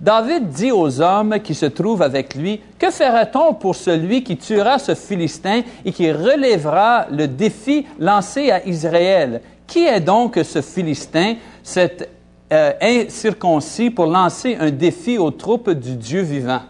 David 0.00 0.50
dit 0.50 0.72
aux 0.72 1.00
hommes 1.00 1.40
qui 1.40 1.54
se 1.54 1.66
trouvent 1.66 2.02
avec 2.02 2.34
lui, 2.34 2.60
Que 2.78 2.90
fera-t-on 2.90 3.54
pour 3.54 3.74
celui 3.74 4.22
qui 4.22 4.36
tuera 4.36 4.78
ce 4.78 4.94
Philistin 4.94 5.62
et 5.84 5.92
qui 5.92 6.12
relèvera 6.12 7.06
le 7.10 7.26
défi 7.26 7.86
lancé 7.98 8.50
à 8.50 8.66
Israël? 8.66 9.40
Qui 9.66 9.86
est 9.86 10.00
donc 10.00 10.38
ce 10.44 10.60
Philistin, 10.60 11.34
cet 11.62 12.08
euh, 12.52 12.72
incirconcis 12.80 13.90
pour 13.90 14.06
lancer 14.06 14.56
un 14.60 14.70
défi 14.70 15.18
aux 15.18 15.30
troupes 15.30 15.70
du 15.70 15.96
Dieu 15.96 16.22
vivant. 16.22 16.60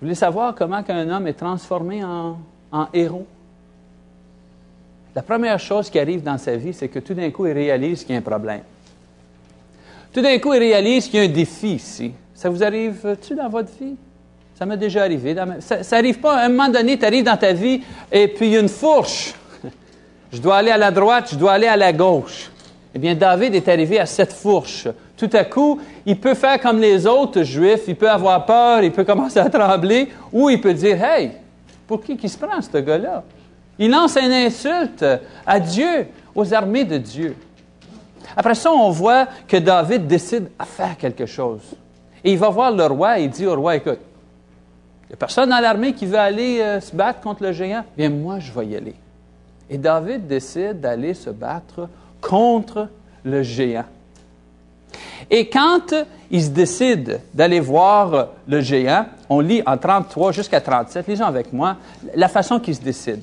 Vous 0.00 0.06
voulez 0.06 0.14
savoir 0.14 0.54
comment 0.54 0.82
un 0.88 1.10
homme 1.10 1.26
est 1.26 1.34
transformé 1.34 2.04
en, 2.04 2.38
en 2.72 2.86
héros? 2.92 3.26
La 5.14 5.22
première 5.22 5.58
chose 5.58 5.88
qui 5.88 5.98
arrive 5.98 6.22
dans 6.22 6.36
sa 6.36 6.56
vie, 6.56 6.74
c'est 6.74 6.88
que 6.88 6.98
tout 6.98 7.14
d'un 7.14 7.30
coup, 7.30 7.46
il 7.46 7.52
réalise 7.52 8.04
qu'il 8.04 8.12
y 8.12 8.16
a 8.16 8.18
un 8.18 8.22
problème. 8.22 8.60
Tout 10.12 10.20
d'un 10.20 10.38
coup, 10.38 10.52
il 10.54 10.60
réalise 10.60 11.08
qu'il 11.08 11.20
y 11.20 11.22
a 11.22 11.26
un 11.26 11.32
défi 11.32 11.74
ici. 11.74 12.12
Ça 12.34 12.50
vous 12.50 12.62
arrive-tu 12.62 13.34
dans 13.34 13.48
votre 13.48 13.70
vie? 13.80 13.96
Ça 14.58 14.64
m'est 14.64 14.76
déjà 14.76 15.02
arrivé. 15.02 15.34
Ça 15.60 15.80
n'arrive 15.92 16.20
pas, 16.20 16.36
à 16.36 16.46
un 16.46 16.48
moment 16.48 16.68
donné, 16.68 16.98
tu 16.98 17.04
arrives 17.04 17.24
dans 17.24 17.36
ta 17.36 17.52
vie 17.52 17.82
et 18.10 18.28
puis 18.28 18.46
il 18.46 18.52
y 18.52 18.56
a 18.56 18.60
une 18.60 18.68
fourche. 18.68 19.34
je 20.32 20.40
dois 20.40 20.56
aller 20.56 20.70
à 20.70 20.78
la 20.78 20.90
droite, 20.90 21.28
je 21.32 21.36
dois 21.36 21.52
aller 21.52 21.66
à 21.66 21.76
la 21.76 21.92
gauche. 21.92 22.50
Eh 22.96 22.98
bien, 22.98 23.14
David 23.14 23.54
est 23.54 23.68
arrivé 23.68 24.00
à 24.00 24.06
cette 24.06 24.32
fourche. 24.32 24.88
Tout 25.18 25.28
à 25.34 25.44
coup, 25.44 25.78
il 26.06 26.18
peut 26.18 26.32
faire 26.32 26.58
comme 26.58 26.80
les 26.80 27.06
autres 27.06 27.42
juifs, 27.42 27.82
il 27.88 27.94
peut 27.94 28.08
avoir 28.08 28.46
peur, 28.46 28.82
il 28.82 28.90
peut 28.90 29.04
commencer 29.04 29.38
à 29.38 29.50
trembler, 29.50 30.08
ou 30.32 30.48
il 30.48 30.58
peut 30.62 30.72
dire, 30.72 31.04
Hey, 31.04 31.32
pour 31.86 32.02
qui 32.02 32.16
qui 32.16 32.26
se 32.26 32.38
prend 32.38 32.58
ce 32.58 32.78
gars-là? 32.78 33.22
Il 33.78 33.90
lance 33.90 34.16
une 34.16 34.32
insulte 34.32 35.04
à 35.46 35.60
Dieu, 35.60 36.06
aux 36.34 36.54
armées 36.54 36.84
de 36.84 36.96
Dieu. 36.96 37.36
Après 38.34 38.54
ça, 38.54 38.72
on 38.72 38.88
voit 38.88 39.26
que 39.46 39.58
David 39.58 40.06
décide 40.06 40.48
à 40.58 40.64
faire 40.64 40.96
quelque 40.96 41.26
chose. 41.26 41.60
Et 42.24 42.32
il 42.32 42.38
va 42.38 42.48
voir 42.48 42.72
le 42.72 42.86
roi 42.86 43.20
et 43.20 43.24
il 43.24 43.28
dit 43.28 43.44
au 43.44 43.56
roi, 43.56 43.76
écoute, 43.76 44.00
il 45.02 45.08
n'y 45.08 45.12
a 45.12 45.16
personne 45.18 45.50
dans 45.50 45.60
l'armée 45.60 45.92
qui 45.92 46.06
veut 46.06 46.18
aller 46.18 46.60
euh, 46.62 46.80
se 46.80 46.96
battre 46.96 47.20
contre 47.20 47.42
le 47.42 47.52
géant. 47.52 47.84
Bien, 47.94 48.08
moi, 48.08 48.38
je 48.38 48.50
vais 48.50 48.66
y 48.68 48.74
aller. 48.74 48.94
Et 49.68 49.76
David 49.76 50.26
décide 50.26 50.80
d'aller 50.80 51.12
se 51.12 51.28
battre 51.28 51.90
contre 52.20 52.88
le 53.24 53.42
géant. 53.42 53.84
Et 55.30 55.48
quand 55.48 55.94
il 56.30 56.42
se 56.42 56.50
décide 56.50 57.20
d'aller 57.34 57.60
voir 57.60 58.28
le 58.46 58.60
géant, 58.60 59.06
on 59.28 59.40
lit 59.40 59.62
en 59.66 59.76
33 59.76 60.32
jusqu'à 60.32 60.60
37, 60.60 61.06
lisons 61.08 61.24
avec 61.24 61.52
moi, 61.52 61.76
la 62.14 62.28
façon 62.28 62.60
qu'il 62.60 62.74
se 62.74 62.80
décide. 62.80 63.22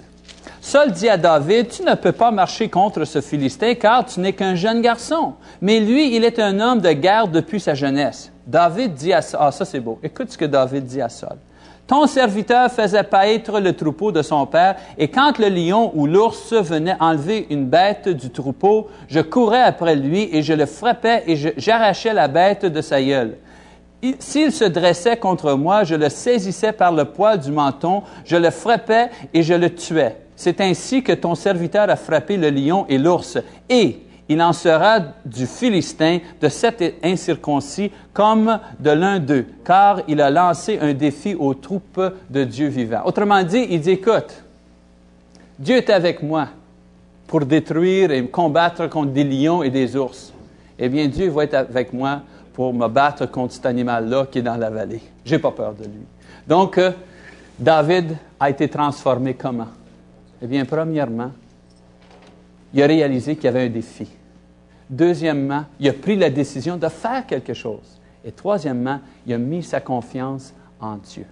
Saul 0.61 0.91
dit 0.91 1.09
à 1.09 1.17
David, 1.17 1.69
tu 1.69 1.83
ne 1.83 1.95
peux 1.95 2.11
pas 2.13 2.31
marcher 2.31 2.69
contre 2.69 3.03
ce 3.03 3.19
Philistin 3.19 3.75
car 3.75 4.05
tu 4.05 4.19
n'es 4.21 4.33
qu'un 4.33 4.55
jeune 4.55 4.81
garçon. 4.81 5.33
Mais 5.61 5.79
lui, 5.79 6.15
il 6.15 6.23
est 6.23 6.39
un 6.39 6.59
homme 6.59 6.79
de 6.79 6.91
guerre 6.93 7.27
depuis 7.27 7.59
sa 7.59 7.73
jeunesse. 7.73 8.31
David 8.47 8.93
dit 8.93 9.13
à 9.13 9.21
Saul, 9.21 9.39
ah 9.41 9.51
ça 9.51 9.65
c'est 9.65 9.79
beau, 9.79 9.99
écoute 10.03 10.31
ce 10.31 10.37
que 10.37 10.45
David 10.45 10.85
dit 10.85 11.01
à 11.01 11.09
Saul. 11.09 11.37
Ton 11.85 12.07
serviteur 12.07 12.71
faisait 12.71 13.03
paître 13.03 13.59
le 13.59 13.73
troupeau 13.73 14.13
de 14.13 14.21
son 14.21 14.45
père, 14.45 14.77
et 14.97 15.09
quand 15.09 15.37
le 15.37 15.49
lion 15.49 15.91
ou 15.95 16.07
l'ours 16.07 16.53
venait 16.53 16.95
enlever 16.99 17.45
une 17.49 17.65
bête 17.65 18.07
du 18.07 18.29
troupeau, 18.29 18.87
je 19.09 19.19
courais 19.19 19.61
après 19.61 19.95
lui 19.95 20.29
et 20.31 20.43
je 20.43 20.53
le 20.53 20.65
frappais 20.65 21.23
et 21.27 21.35
j'arrachais 21.57 22.13
la 22.13 22.29
bête 22.29 22.65
de 22.65 22.81
sa 22.81 23.01
gueule. 23.01 23.37
S'il 24.19 24.51
se 24.51 24.65
dressait 24.65 25.17
contre 25.17 25.53
moi, 25.53 25.83
je 25.83 25.95
le 25.95 26.09
saisissais 26.09 26.71
par 26.71 26.93
le 26.93 27.05
poil 27.05 27.39
du 27.39 27.51
menton, 27.51 28.03
je 28.23 28.37
le 28.37 28.49
frappais 28.49 29.09
et 29.33 29.43
je 29.43 29.53
le 29.53 29.73
tuais. 29.73 30.17
C'est 30.35 30.61
ainsi 30.61 31.03
que 31.03 31.13
ton 31.13 31.35
serviteur 31.35 31.89
a 31.89 31.95
frappé 31.95 32.37
le 32.37 32.49
lion 32.49 32.85
et 32.89 32.97
l'ours. 32.97 33.37
Et 33.69 33.99
il 34.33 34.41
en 34.41 34.51
sera 34.51 34.99
du 35.23 35.45
Philistin, 35.45 36.19
de 36.41 36.49
cet 36.49 36.83
incirconcis, 37.03 37.91
comme 38.13 38.59
de 38.79 38.89
l'un 38.89 39.19
d'eux, 39.19 39.45
car 39.63 40.01
il 40.07 40.19
a 40.21 40.29
lancé 40.29 40.79
un 40.81 40.93
défi 40.93 41.35
aux 41.35 41.53
troupes 41.53 42.01
de 42.29 42.43
Dieu 42.43 42.67
vivant. 42.67 43.03
Autrement 43.05 43.43
dit, 43.43 43.67
il 43.69 43.79
dit, 43.79 43.91
écoute, 43.91 44.43
Dieu 45.59 45.77
est 45.77 45.89
avec 45.89 46.23
moi 46.23 46.47
pour 47.27 47.45
détruire 47.45 48.11
et 48.11 48.25
combattre 48.27 48.89
contre 48.89 49.11
des 49.11 49.23
lions 49.23 49.61
et 49.61 49.69
des 49.69 49.95
ours. 49.95 50.33
Eh 50.79 50.89
bien, 50.89 51.07
Dieu 51.07 51.29
va 51.29 51.43
être 51.43 51.53
avec 51.53 51.93
moi 51.93 52.21
pour 52.53 52.73
me 52.73 52.87
battre 52.87 53.27
contre 53.27 53.53
cet 53.53 53.67
animal-là 53.67 54.25
qui 54.31 54.39
est 54.39 54.43
dans 54.43 54.57
la 54.57 54.69
vallée. 54.69 55.01
J'ai 55.23 55.39
pas 55.39 55.51
peur 55.51 55.73
de 55.73 55.83
lui. 55.83 56.05
Donc, 56.47 56.77
euh, 56.77 56.91
David 57.57 58.17
a 58.39 58.49
été 58.49 58.67
transformé 58.67 59.35
comment? 59.35 59.69
Eh 60.41 60.47
bien, 60.47 60.65
premièrement, 60.65 61.31
il 62.73 62.81
a 62.81 62.87
réalisé 62.87 63.35
qu'il 63.35 63.45
y 63.45 63.47
avait 63.47 63.65
un 63.65 63.69
défi. 63.69 64.07
Deuxièmement, 64.89 65.65
il 65.79 65.89
a 65.89 65.93
pris 65.93 66.15
la 66.15 66.29
décision 66.29 66.77
de 66.77 66.87
faire 66.87 67.25
quelque 67.25 67.53
chose. 67.53 67.99
Et 68.25 68.31
troisièmement, 68.31 68.99
il 69.25 69.33
a 69.33 69.37
mis 69.37 69.63
sa 69.63 69.81
confiance 69.81 70.53
en 70.79 70.97
Dieu. 70.97 71.25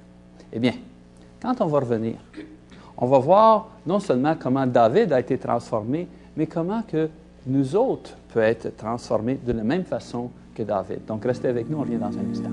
Eh 0.52 0.60
bien, 0.60 0.74
quand 1.42 1.62
on 1.62 1.66
va 1.66 1.80
revenir, 1.80 2.16
on 2.98 3.08
va 3.08 3.20
voir 3.20 3.70
non 3.86 4.00
seulement 4.00 4.36
comment 4.40 4.68
David 4.68 5.14
a 5.14 5.20
été 5.20 5.38
transformé, 5.38 6.08
mais 6.36 6.48
comment 6.48 6.84
que 6.84 7.10
nous 7.48 7.76
autres 7.76 8.12
peut 8.34 8.42
être 8.42 8.76
transformés 8.78 9.40
de 9.44 9.52
la 9.52 9.64
même 9.64 9.86
façon 9.86 10.30
que 10.54 10.64
David. 10.64 11.06
Donc 11.08 11.24
restez 11.26 11.48
avec 11.48 11.70
nous, 11.70 11.78
on 11.78 11.82
revient 11.82 11.98
dans 11.98 12.08
un 12.08 12.32
instant. 12.32 12.50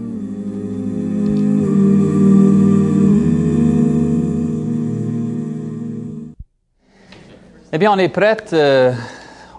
Eh 7.71 7.77
bien, 7.77 7.93
on 7.93 7.99
est 7.99 8.09
prête. 8.09 8.51
Euh, 8.55 8.95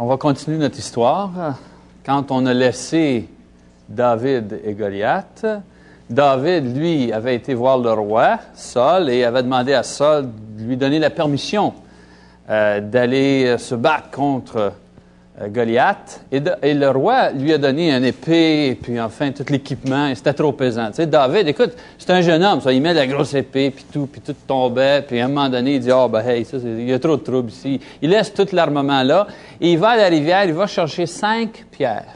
on 0.02 0.06
va 0.06 0.16
continuer 0.16 0.58
notre 0.58 0.80
histoire. 0.80 1.58
Quand 2.06 2.32
on 2.32 2.46
a 2.46 2.54
laissé 2.54 3.28
David 3.90 4.62
et 4.64 4.74
Goliath, 4.74 5.46
David, 6.10 6.78
lui, 6.78 7.12
avait 7.12 7.36
été 7.36 7.54
voir 7.54 7.78
le 7.78 7.92
roi, 7.92 8.40
Saul, 8.56 9.10
et 9.10 9.26
avait 9.26 9.44
demandé 9.44 9.74
à 9.74 9.84
Saul 9.84 10.30
de 10.58 10.64
lui 10.64 10.78
donner 10.78 11.00
la 11.00 11.10
permission 11.10 11.74
euh, 12.50 12.80
d'aller 12.80 13.58
se 13.58 13.76
battre 13.76 14.10
contre 14.10 14.72
Goliath. 15.48 16.22
Et, 16.32 16.74
le 16.74 16.90
roi 16.90 17.32
lui 17.32 17.54
a 17.54 17.58
donné 17.58 17.94
un 17.94 18.04
épée, 18.04 18.68
et 18.68 18.76
puis 18.76 19.00
enfin 19.00 19.32
tout 19.32 19.46
l'équipement, 19.50 20.08
et 20.08 20.16
c'était 20.16 20.34
trop 20.34 20.52
pesant. 20.52 20.90
David, 20.98 21.48
écoute, 21.48 21.72
c'est 21.98 22.10
un 22.12 22.22
jeune 22.22 22.44
homme, 22.44 22.60
ça, 22.62 22.74
il 22.74 22.82
met 22.82 22.94
la 22.94 23.08
grosse 23.08 23.34
épée, 23.34 23.72
puis 23.72 23.86
tout, 23.92 24.08
puis 24.12 24.22
tout 24.22 24.36
tombait, 24.46 25.04
puis 25.08 25.20
à 25.20 25.26
un 25.26 25.28
moment 25.28 25.50
donné, 25.50 25.76
il 25.76 25.80
dit, 25.80 25.92
oh, 25.92 26.10
ben, 26.10 26.28
hey, 26.28 26.46
il 26.52 26.90
y 26.90 26.94
a 26.94 27.00
trop 27.00 27.16
de 27.16 27.22
troubles 27.22 27.50
ici. 27.50 27.80
Il 28.02 28.10
laisse 28.10 28.34
tout 28.34 28.48
l'armement 28.52 29.04
là, 29.04 29.28
et 29.62 29.72
il 29.72 29.80
va 29.80 29.90
à 29.90 29.98
la 29.98 30.08
rivière, 30.08 30.44
il 30.44 30.54
va 30.54 30.68
chercher 30.68 31.06
cinq 31.06 31.66
pierres. 31.72 32.16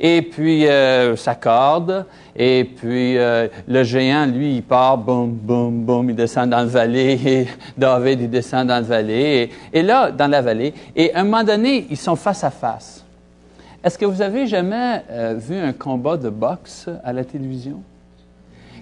Et 0.00 0.22
puis, 0.22 0.66
euh, 0.66 1.16
sa 1.16 1.34
corde, 1.34 2.06
et 2.40 2.64
puis 2.64 3.18
euh, 3.18 3.48
le 3.66 3.82
géant, 3.82 4.24
lui, 4.26 4.54
il 4.56 4.62
part, 4.62 4.96
boum, 4.96 5.32
boum, 5.32 5.84
boum, 5.84 6.10
il 6.10 6.14
descend 6.14 6.48
dans 6.48 6.58
la 6.58 6.64
vallée, 6.66 7.48
David, 7.76 8.20
il 8.20 8.30
descend 8.30 8.68
dans 8.68 8.76
la 8.76 8.80
vallée, 8.80 9.50
et, 9.72 9.82
là, 9.82 10.12
dans 10.12 10.28
la 10.28 10.40
vallée, 10.40 10.72
et 10.94 11.12
à 11.12 11.20
un 11.20 11.24
moment 11.24 11.42
donné, 11.42 11.88
ils 11.90 11.96
sont 11.96 12.14
face 12.14 12.44
à 12.44 12.50
face. 12.50 13.04
Est-ce 13.82 13.98
que 13.98 14.06
vous 14.06 14.22
avez 14.22 14.46
jamais 14.46 15.02
euh, 15.10 15.34
vu 15.36 15.56
un 15.58 15.72
combat 15.72 16.16
de 16.16 16.28
boxe 16.28 16.88
à 17.02 17.12
la 17.12 17.24
télévision? 17.24 17.82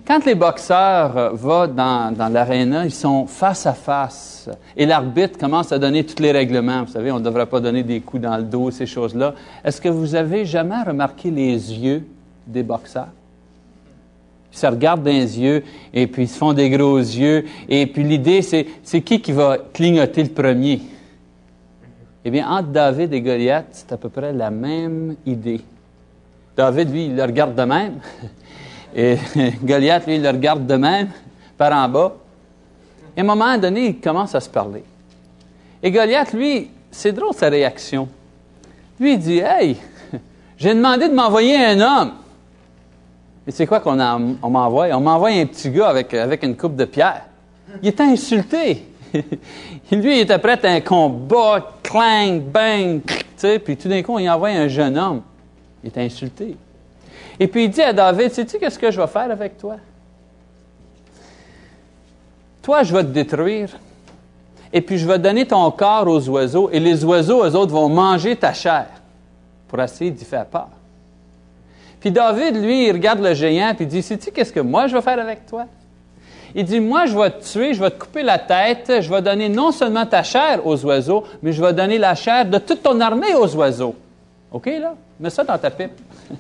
Quand 0.07 0.25
les 0.27 0.35
boxeurs 0.35 1.17
euh, 1.17 1.31
vont 1.33 1.67
dans, 1.67 2.15
dans 2.15 2.83
ils 2.85 2.93
sont 2.93 3.27
face 3.27 3.67
à 3.67 3.73
face 3.73 4.51
et 4.77 4.85
l'arbitre 4.85 5.39
commence 5.39 5.73
à 5.73 5.79
donner 5.79 6.05
tous 6.05 6.23
les 6.23 6.31
règlements. 6.31 6.85
Vous 6.85 6.93
savez, 6.93 7.11
on 7.11 7.19
ne 7.19 7.25
devrait 7.25 7.47
pas 7.47 7.61
donner 7.61 7.83
des 7.83 8.01
coups 8.01 8.23
dans 8.23 8.37
le 8.37 8.43
dos, 8.43 8.71
ces 8.71 8.87
choses-là. 8.87 9.35
Est-ce 9.65 9.81
que 9.81 9.89
vous 9.89 10.15
avez 10.15 10.45
jamais 10.45 10.83
remarqué 10.83 11.31
les 11.31 11.53
yeux 11.53 12.07
des 12.47 12.63
boxeurs? 12.63 13.09
Ils 14.57 14.59
se 14.59 14.67
regardent 14.67 15.03
dans 15.03 15.11
les 15.11 15.39
yeux 15.39 15.63
et 15.93 16.07
puis 16.07 16.23
ils 16.23 16.29
se 16.29 16.39
font 16.39 16.55
des 16.55 16.71
gros 16.71 16.97
yeux. 16.97 17.45
Et 17.69 17.87
puis 17.87 18.03
l'idée, 18.03 18.41
c'est, 18.41 18.67
c'est 18.83 19.03
qui 19.03 19.21
qui 19.21 19.33
va 19.33 19.59
clignoter 19.75 20.23
le 20.23 20.31
premier? 20.31 20.81
Eh 22.25 22.31
bien, 22.31 22.49
entre 22.49 22.69
David 22.69 23.13
et 23.13 23.21
Goliath, 23.21 23.67
c'est 23.73 23.93
à 23.93 23.99
peu 23.99 24.09
près 24.09 24.33
la 24.33 24.51
même 24.51 25.17
idée. 25.27 25.61
David, 26.57 26.91
lui, 26.91 27.05
il 27.05 27.17
le 27.17 27.23
regarde 27.23 27.55
de 27.55 27.63
même. 27.65 28.01
Et 28.97 29.19
Goliath, 29.63 30.07
lui, 30.07 30.15
il 30.15 30.23
le 30.23 30.31
regarde 30.31 30.67
de 30.67 30.75
même, 30.77 31.09
par 31.59 31.73
en 31.75 31.87
bas. 31.87 32.15
Et 33.15 33.21
à 33.21 33.23
un 33.23 33.27
moment 33.27 33.59
donné, 33.59 33.89
il 33.89 34.01
commence 34.01 34.35
à 34.35 34.41
se 34.41 34.49
parler. 34.49 34.85
Et 35.83 35.91
Goliath, 35.91 36.33
lui, 36.33 36.71
c'est 36.91 37.13
drôle 37.13 37.35
sa 37.35 37.51
réaction. 37.51 38.09
Lui, 38.99 39.13
il 39.13 39.19
dit 39.19 39.39
Hey, 39.41 39.77
j'ai 40.57 40.75
demandé 40.75 41.11
de 41.11 41.15
m'envoyer 41.15 41.63
un 41.63 41.79
homme. 41.79 42.13
Et 43.47 43.53
c'est 43.53 43.67
quoi 43.67 43.81
qu'on 43.81 43.97
m'envoie? 44.50 44.88
On 44.88 45.00
m'envoie 45.00 45.31
un 45.31 45.47
petit 45.47 45.71
gars 45.71 45.88
avec, 45.88 46.12
avec 46.15 46.43
une 46.43 46.57
coupe 46.57 46.75
de 46.75 46.85
pierre. 46.85 47.26
Il 47.83 47.88
était 47.88 48.03
insulté. 48.03 48.87
lui, 49.93 50.17
il 50.17 50.21
était 50.21 50.38
prêt 50.38 50.65
à 50.65 50.71
un 50.71 50.81
combat, 50.81 51.75
clang, 51.83 52.41
bang, 52.41 53.00
puis 53.65 53.76
tout 53.76 53.88
d'un 53.88 54.03
coup, 54.03 54.19
il 54.19 54.29
envoie 54.29 54.49
un 54.49 54.69
jeune 54.69 54.99
homme. 54.99 55.23
Il 55.83 55.88
était 55.88 56.03
insulté. 56.03 56.57
Et 57.38 57.47
puis 57.47 57.65
il 57.65 57.71
dit 57.71 57.83
à 57.83 57.93
David, 57.93 58.33
sais-tu 58.33 58.59
qu'est-ce 58.59 58.79
que 58.79 58.91
je 58.91 59.00
vais 59.00 59.07
faire 59.07 59.31
avec 59.31 59.59
toi? 59.59 59.76
Toi, 62.62 62.83
je 62.83 62.93
vais 62.93 63.05
te 63.05 63.11
détruire. 63.11 63.69
Et 64.73 64.81
puis 64.81 64.99
je 64.99 65.07
vais 65.07 65.19
donner 65.19 65.47
ton 65.47 65.71
corps 65.71 66.09
aux 66.09 66.29
oiseaux. 66.29 66.71
Et 66.73 66.81
les 66.81 67.05
oiseaux, 67.05 67.45
eux 67.45 67.55
autres, 67.55 67.73
vont 67.73 67.88
manger 67.88 68.35
ta 68.35 68.53
chair 68.53 68.87
pour 69.69 69.81
essayer 69.81 70.11
d'y 70.11 70.25
faire 70.25 70.47
peur. 70.47 70.69
Puis 72.07 72.13
David, 72.13 72.63
lui, 72.63 72.87
il 72.87 72.93
regarde 72.93 73.19
le 73.19 73.35
géant 73.35 73.75
puis 73.75 73.85
il 73.85 73.89
dit, 73.89 74.01
sais-tu 74.01 74.31
qu'est-ce 74.31 74.53
que 74.53 74.61
moi 74.61 74.87
je 74.87 74.95
vais 74.95 75.03
faire 75.03 75.19
avec 75.19 75.45
toi? 75.45 75.67
Il 76.55 76.65
dit, 76.65 76.79
moi, 76.79 77.07
je 77.07 77.19
vais 77.19 77.31
te 77.31 77.43
tuer, 77.43 77.75
je 77.75 77.81
vais 77.81 77.91
te 77.91 77.99
couper 77.99 78.23
la 78.23 78.39
tête, 78.39 79.01
je 79.01 79.11
vais 79.11 79.21
donner 79.21 79.49
non 79.49 79.73
seulement 79.73 80.07
ta 80.07 80.23
chair 80.23 80.65
aux 80.65 80.85
oiseaux, 80.85 81.25
mais 81.43 81.51
je 81.51 81.61
vais 81.61 81.73
donner 81.73 81.99
la 81.99 82.15
chair 82.15 82.47
de 82.47 82.59
toute 82.59 82.85
ton 82.85 83.01
armée 83.01 83.35
aux 83.35 83.53
oiseaux. 83.57 83.97
OK, 84.53 84.67
là? 84.67 84.95
Mets 85.19 85.31
ça 85.31 85.43
dans 85.43 85.59
ta 85.59 85.69
pipe. 85.69 86.01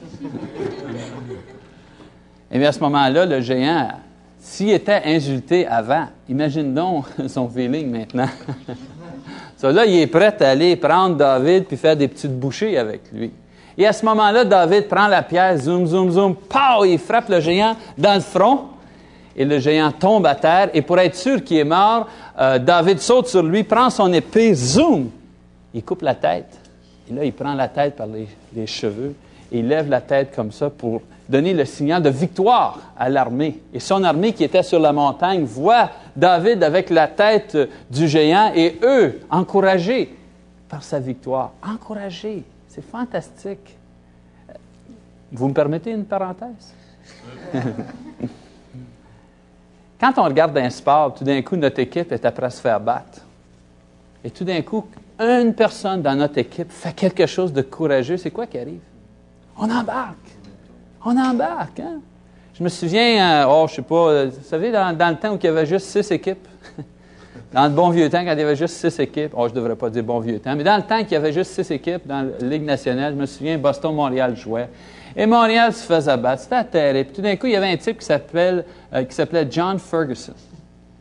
Et 2.52 2.60
bien 2.60 2.68
à 2.68 2.72
ce 2.72 2.78
moment-là, 2.78 3.26
le 3.26 3.40
géant, 3.40 3.88
s'il 4.38 4.70
était 4.70 5.02
insulté 5.04 5.66
avant, 5.66 6.06
imagine 6.28 6.72
donc 6.72 7.06
son 7.26 7.48
feeling 7.48 7.90
maintenant. 7.90 8.28
Ça, 9.56 9.72
là, 9.72 9.84
il 9.84 9.98
est 9.98 10.06
prêt 10.06 10.36
à 10.40 10.50
aller 10.50 10.76
prendre 10.76 11.16
David 11.16 11.64
puis 11.64 11.76
faire 11.76 11.96
des 11.96 12.06
petites 12.06 12.38
bouchées 12.38 12.78
avec 12.78 13.00
lui. 13.12 13.32
Et 13.78 13.86
à 13.86 13.92
ce 13.92 14.04
moment-là, 14.06 14.44
David 14.44 14.88
prend 14.88 15.06
la 15.06 15.22
pierre, 15.22 15.58
zoom, 15.58 15.86
zoom, 15.86 16.10
zoom, 16.10 16.34
pow, 16.34 16.84
il 16.84 16.98
frappe 16.98 17.28
le 17.28 17.40
géant 17.40 17.76
dans 17.96 18.14
le 18.14 18.20
front. 18.20 18.68
Et 19.36 19.44
le 19.44 19.58
géant 19.58 19.92
tombe 19.92 20.24
à 20.26 20.34
terre. 20.34 20.70
Et 20.72 20.80
pour 20.80 20.98
être 20.98 21.14
sûr 21.14 21.44
qu'il 21.44 21.58
est 21.58 21.64
mort, 21.64 22.06
euh, 22.38 22.58
David 22.58 23.00
saute 23.00 23.26
sur 23.26 23.42
lui, 23.42 23.64
prend 23.64 23.90
son 23.90 24.10
épée, 24.12 24.54
zoom, 24.54 25.10
il 25.74 25.84
coupe 25.84 26.02
la 26.02 26.14
tête. 26.14 26.58
Et 27.10 27.12
là, 27.12 27.24
il 27.24 27.32
prend 27.32 27.52
la 27.52 27.68
tête 27.68 27.96
par 27.96 28.06
les 28.06 28.66
cheveux 28.66 29.14
et 29.52 29.58
il 29.58 29.68
lève 29.68 29.88
la 29.88 30.00
tête 30.00 30.34
comme 30.34 30.52
ça 30.52 30.70
pour 30.70 31.02
donner 31.28 31.54
le 31.54 31.64
signal 31.64 32.02
de 32.02 32.10
victoire 32.10 32.78
à 32.98 33.08
l'armée. 33.08 33.60
Et 33.72 33.80
son 33.80 34.02
armée 34.04 34.32
qui 34.32 34.44
était 34.44 34.62
sur 34.62 34.80
la 34.80 34.92
montagne 34.92 35.44
voit 35.44 35.90
David 36.14 36.62
avec 36.62 36.90
la 36.90 37.08
tête 37.08 37.56
du 37.90 38.08
géant 38.08 38.52
et 38.54 38.78
eux 38.82 39.20
encouragés 39.30 40.14
par 40.68 40.82
sa 40.82 40.98
victoire. 40.98 41.52
Encouragés. 41.62 42.42
C'est 42.76 42.84
fantastique. 42.84 43.78
Vous 45.32 45.48
me 45.48 45.54
permettez 45.54 45.92
une 45.92 46.04
parenthèse? 46.04 46.74
Quand 49.98 50.12
on 50.18 50.24
regarde 50.24 50.58
un 50.58 50.68
sport, 50.68 51.14
tout 51.14 51.24
d'un 51.24 51.40
coup, 51.40 51.56
notre 51.56 51.80
équipe 51.80 52.12
est 52.12 52.22
après 52.26 52.50
se 52.50 52.60
faire 52.60 52.78
battre. 52.78 53.22
Et 54.22 54.30
tout 54.30 54.44
d'un 54.44 54.60
coup, 54.60 54.84
une 55.18 55.54
personne 55.54 56.02
dans 56.02 56.14
notre 56.14 56.36
équipe 56.36 56.70
fait 56.70 56.92
quelque 56.92 57.24
chose 57.24 57.50
de 57.50 57.62
courageux. 57.62 58.18
C'est 58.18 58.30
quoi 58.30 58.46
qui 58.46 58.58
arrive? 58.58 58.82
On 59.56 59.70
embarque. 59.70 60.36
On 61.02 61.16
embarque. 61.16 61.80
Hein? 61.80 62.00
Je 62.52 62.62
me 62.62 62.68
souviens, 62.68 63.46
euh, 63.46 63.48
oh, 63.48 63.66
je 63.70 63.76
sais 63.76 63.82
pas, 63.82 64.08
euh, 64.10 64.26
vous 64.26 64.44
savez, 64.44 64.70
dans, 64.70 64.94
le 64.94 65.16
temps 65.16 65.32
où 65.32 65.38
il 65.38 65.44
y 65.44 65.48
avait 65.48 65.64
juste 65.64 65.86
six 65.86 66.10
équipes, 66.10 66.46
Dans 67.52 67.64
le 67.64 67.70
bon 67.70 67.90
vieux 67.90 68.10
temps, 68.10 68.24
quand 68.24 68.32
il 68.32 68.38
y 68.38 68.42
avait 68.42 68.56
juste 68.56 68.74
six 68.74 68.98
équipes, 68.98 69.32
oh, 69.36 69.46
je 69.48 69.52
ne 69.52 69.56
devrais 69.56 69.76
pas 69.76 69.88
dire 69.88 70.02
bon 70.02 70.18
vieux 70.18 70.38
temps, 70.38 70.54
mais 70.56 70.64
dans 70.64 70.76
le 70.76 70.82
temps 70.82 70.98
qu'il 71.02 71.12
y 71.12 71.16
avait 71.16 71.32
juste 71.32 71.52
six 71.52 71.70
équipes 71.70 72.06
dans 72.06 72.28
la 72.40 72.46
Ligue 72.46 72.64
nationale, 72.64 73.14
je 73.14 73.20
me 73.20 73.26
souviens, 73.26 73.56
Boston-Montréal 73.56 74.36
jouait. 74.36 74.68
Et 75.16 75.24
Montréal 75.24 75.72
se 75.72 75.84
faisait 75.84 76.16
battre. 76.16 76.42
C'était 76.42 76.64
terrible. 76.64 77.06
Puis 77.06 77.16
tout 77.16 77.22
d'un 77.22 77.36
coup, 77.36 77.46
il 77.46 77.52
y 77.52 77.56
avait 77.56 77.70
un 77.70 77.76
type 77.76 77.98
qui 77.98 78.04
s'appelait, 78.04 78.64
euh, 78.92 79.04
qui 79.04 79.14
s'appelait 79.14 79.46
John 79.50 79.78
Ferguson. 79.78 80.34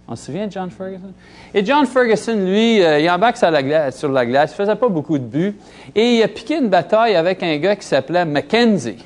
On 0.07 0.15
se 0.15 0.25
souvient 0.25 0.45
de 0.45 0.51
John 0.51 0.69
Ferguson? 0.69 1.11
Et 1.53 1.65
John 1.65 1.85
Ferguson, 1.85 2.35
lui, 2.35 2.81
euh, 2.81 2.99
il 2.99 3.09
embarque 3.09 3.37
sur 3.37 3.49
la, 3.49 3.63
glace, 3.63 3.97
sur 3.97 4.09
la 4.09 4.25
glace, 4.25 4.51
il 4.53 4.55
faisait 4.55 4.75
pas 4.75 4.87
beaucoup 4.87 5.17
de 5.17 5.23
buts, 5.23 5.55
et 5.95 6.17
il 6.17 6.23
a 6.23 6.27
piqué 6.27 6.57
une 6.57 6.69
bataille 6.69 7.15
avec 7.15 7.41
un 7.41 7.57
gars 7.57 7.75
qui 7.75 7.87
s'appelait 7.87 8.23
Mackenzie. 8.23 9.03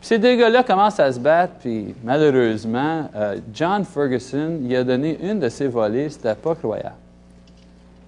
Ces 0.00 0.18
deux 0.18 0.34
gars-là 0.36 0.62
commencent 0.62 1.00
à 1.00 1.12
se 1.12 1.18
battre, 1.18 1.54
puis 1.60 1.94
malheureusement, 2.02 3.10
euh, 3.14 3.36
John 3.52 3.84
Ferguson, 3.84 4.58
il 4.62 4.74
a 4.74 4.82
donné 4.82 5.18
une 5.22 5.38
de 5.40 5.48
ses 5.48 5.68
volées, 5.68 6.08
c'était 6.08 6.34
pas 6.34 6.54
croyable. 6.54 6.94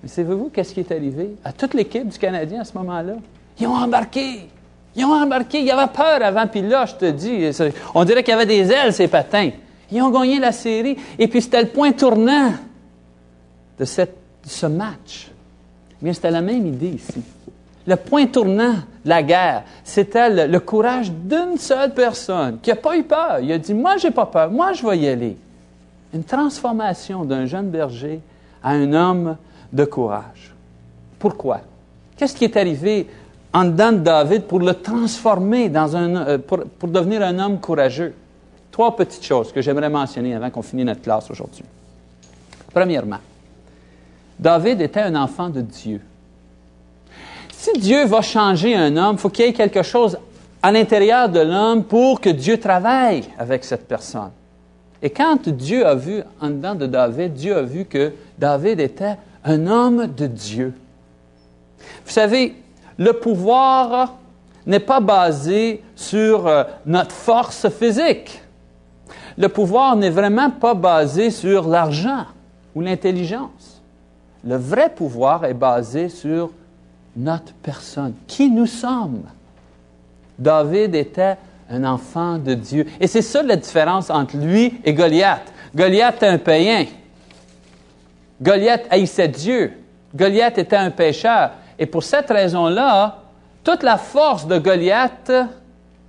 Mais 0.03 0.09
savez-vous 0.09 0.51
qu'est-ce 0.53 0.73
qui 0.73 0.81
est 0.81 0.91
arrivé 0.91 1.37
à 1.45 1.53
toute 1.53 1.75
l'équipe 1.75 2.09
du 2.09 2.19
Canadien 2.19 2.63
à 2.63 2.65
ce 2.65 2.77
moment-là? 2.79 3.15
Ils 3.61 3.67
ont 3.67 3.75
embarqué! 3.75 4.49
Ils 4.95 5.05
ont 5.05 5.13
embarqué, 5.13 5.61
il 5.61 5.67
y 5.67 5.71
avait 5.71 5.91
peur 5.91 6.23
avant, 6.23 6.47
puis 6.47 6.61
là, 6.63 6.85
je 6.85 6.95
te 6.95 7.11
dis, 7.11 7.51
on 7.95 8.05
dirait 8.05 8.23
qu'il 8.23 8.33
y 8.33 8.37
avait 8.37 8.47
des 8.47 8.71
ailes, 8.71 8.93
ces 8.93 9.09
patins. 9.09 9.51
Ils 9.93 10.03
ont 10.03 10.11
gagné 10.11 10.39
la 10.39 10.53
série. 10.53 10.97
Et 11.19 11.29
puis 11.29 11.43
c'était 11.43 11.63
le 11.63 11.69
point 11.69 11.93
tournant 11.93 12.53
de, 13.79 13.85
ce 13.85 14.67
match. 14.67 15.31
Mais 16.01 16.15
c'était 16.15 16.31
la 16.31 16.41
même 16.41 16.67
idée 16.67 16.89
ici. 16.89 17.23
Le 17.87 17.97
point 17.97 18.27
tournant 18.27 18.75
de 19.05 19.09
la 19.09 19.23
guerre, 19.23 19.65
c'était 19.83 20.47
le, 20.47 20.61
courage 20.61 21.11
d'une 21.11 21.59
seule 21.59 21.93
personne 21.93 22.59
qui 22.61 22.71
n'a 22.71 22.77
pas 22.77 22.97
eu 22.97 23.03
peur. 23.03 23.41
Il 23.41 23.51
a 23.51 23.59
dit, 23.59 23.75
moi, 23.75 23.97
j'ai 23.97 24.11
pas 24.13 24.27
peur, 24.27 24.51
moi, 24.51 24.73
je 24.73 24.87
vais 24.87 24.99
y 24.99 25.09
aller. 25.09 25.37
Une 26.15 26.25
transformation 26.25 27.25
d'un 27.25 27.47
jeune 27.47 27.71
berger 27.71 28.21
à 28.63 28.71
un 28.71 28.93
homme 28.93 29.37
de 29.73 29.85
courage. 29.85 30.55
Pourquoi? 31.19 31.61
Qu'est-ce 32.17 32.37
qui 32.37 32.45
est 32.45 32.57
arrivé 32.57 33.09
en 33.53 33.65
dedans 33.65 33.93
de 33.93 33.99
David 33.99 34.45
pour 34.45 34.61
le 34.61 34.75
transformer 34.75 35.71
euh, 35.75 36.39
pour 36.39 36.89
devenir 36.89 37.23
un 37.23 37.39
homme 37.39 37.59
courageux? 37.59 38.15
Trois 38.71 38.95
petites 38.95 39.25
choses 39.25 39.53
que 39.53 39.61
j'aimerais 39.61 39.91
mentionner 39.91 40.35
avant 40.35 40.51
qu'on 40.51 40.63
finisse 40.63 40.87
notre 40.87 41.03
classe 41.03 41.31
aujourd'hui. 41.31 41.65
Premièrement, 42.73 43.19
David 44.39 44.81
était 44.81 45.01
un 45.01 45.15
enfant 45.17 45.51
de 45.51 45.61
Dieu. 45.61 46.01
Si 47.63 47.79
Dieu 47.79 48.07
va 48.07 48.23
changer 48.23 48.75
un 48.75 48.97
homme, 48.97 49.15
il 49.17 49.19
faut 49.21 49.29
qu'il 49.29 49.45
y 49.45 49.49
ait 49.49 49.53
quelque 49.53 49.85
chose 49.85 50.19
à 50.61 50.73
l'intérieur 50.73 51.29
de 51.29 51.39
l'homme 51.39 51.85
pour 51.85 52.21
que 52.21 52.31
Dieu 52.31 52.59
travaille 52.59 53.23
avec 53.39 53.63
cette 53.63 53.87
personne. 53.87 54.33
Et 55.01 55.11
quand 55.11 55.49
Dieu 55.49 55.87
a 55.87 55.95
vu 55.95 56.23
en 56.41 56.51
dedans 56.51 56.75
de 56.75 56.87
David, 56.87 57.35
Dieu 57.35 57.57
a 57.57 57.63
vu 57.63 57.85
que 57.85 58.13
David 58.37 58.81
était 58.81 59.17
un 59.45 59.67
homme 59.69 60.09
de 60.09 60.27
Dieu. 60.27 60.75
Vous 62.05 62.11
savez, 62.11 62.57
le 62.99 63.13
pouvoir 63.13 64.17
n'est 64.67 64.81
pas 64.81 65.01
basé 65.01 65.83
sur 65.95 66.49
euh, 66.49 66.65
notre 66.85 67.15
force 67.15 67.69
physique 67.69 68.43
le 69.39 69.49
pouvoir 69.49 69.97
n'est 69.97 70.11
vraiment 70.11 70.51
pas 70.51 70.75
basé 70.75 71.31
sur 71.31 71.69
l'argent 71.69 72.27
ou 72.75 72.81
l'intelligence. 72.81 73.83
Le 74.45 74.57
vrai 74.57 74.91
pouvoir 74.91 75.45
est 75.45 75.55
basé 75.55 76.09
sur 76.09 76.51
notre 77.17 77.53
personne, 77.55 78.15
qui 78.27 78.51
nous 78.51 78.67
sommes? 78.67 79.23
David 80.39 80.95
était 80.95 81.37
un 81.71 81.85
enfant 81.85 82.39
de 82.39 82.55
Dieu. 82.55 82.87
Et 83.01 83.07
c'est 83.07 83.23
ça 83.23 83.43
la 83.43 83.57
différence 83.57 84.11
entre 84.11 84.37
lui 84.37 84.81
et 84.85 84.93
Goliath. 84.93 85.53
Goliath 85.75 86.17
était 86.17 86.27
un 86.27 86.39
païen. 86.39 86.87
Goliath 88.41 88.87
haïssait 88.91 89.29
Dieu. 89.29 89.73
Goliath 90.15 90.59
était 90.59 90.77
un 90.77 90.91
pécheur. 90.91 91.53
Et 91.79 91.87
pour 91.87 92.03
cette 92.03 92.29
raison-là, 92.29 93.19
toute 93.65 93.83
la 93.83 93.97
force 93.97 94.47
de 94.47 94.59
Goliath 94.59 95.33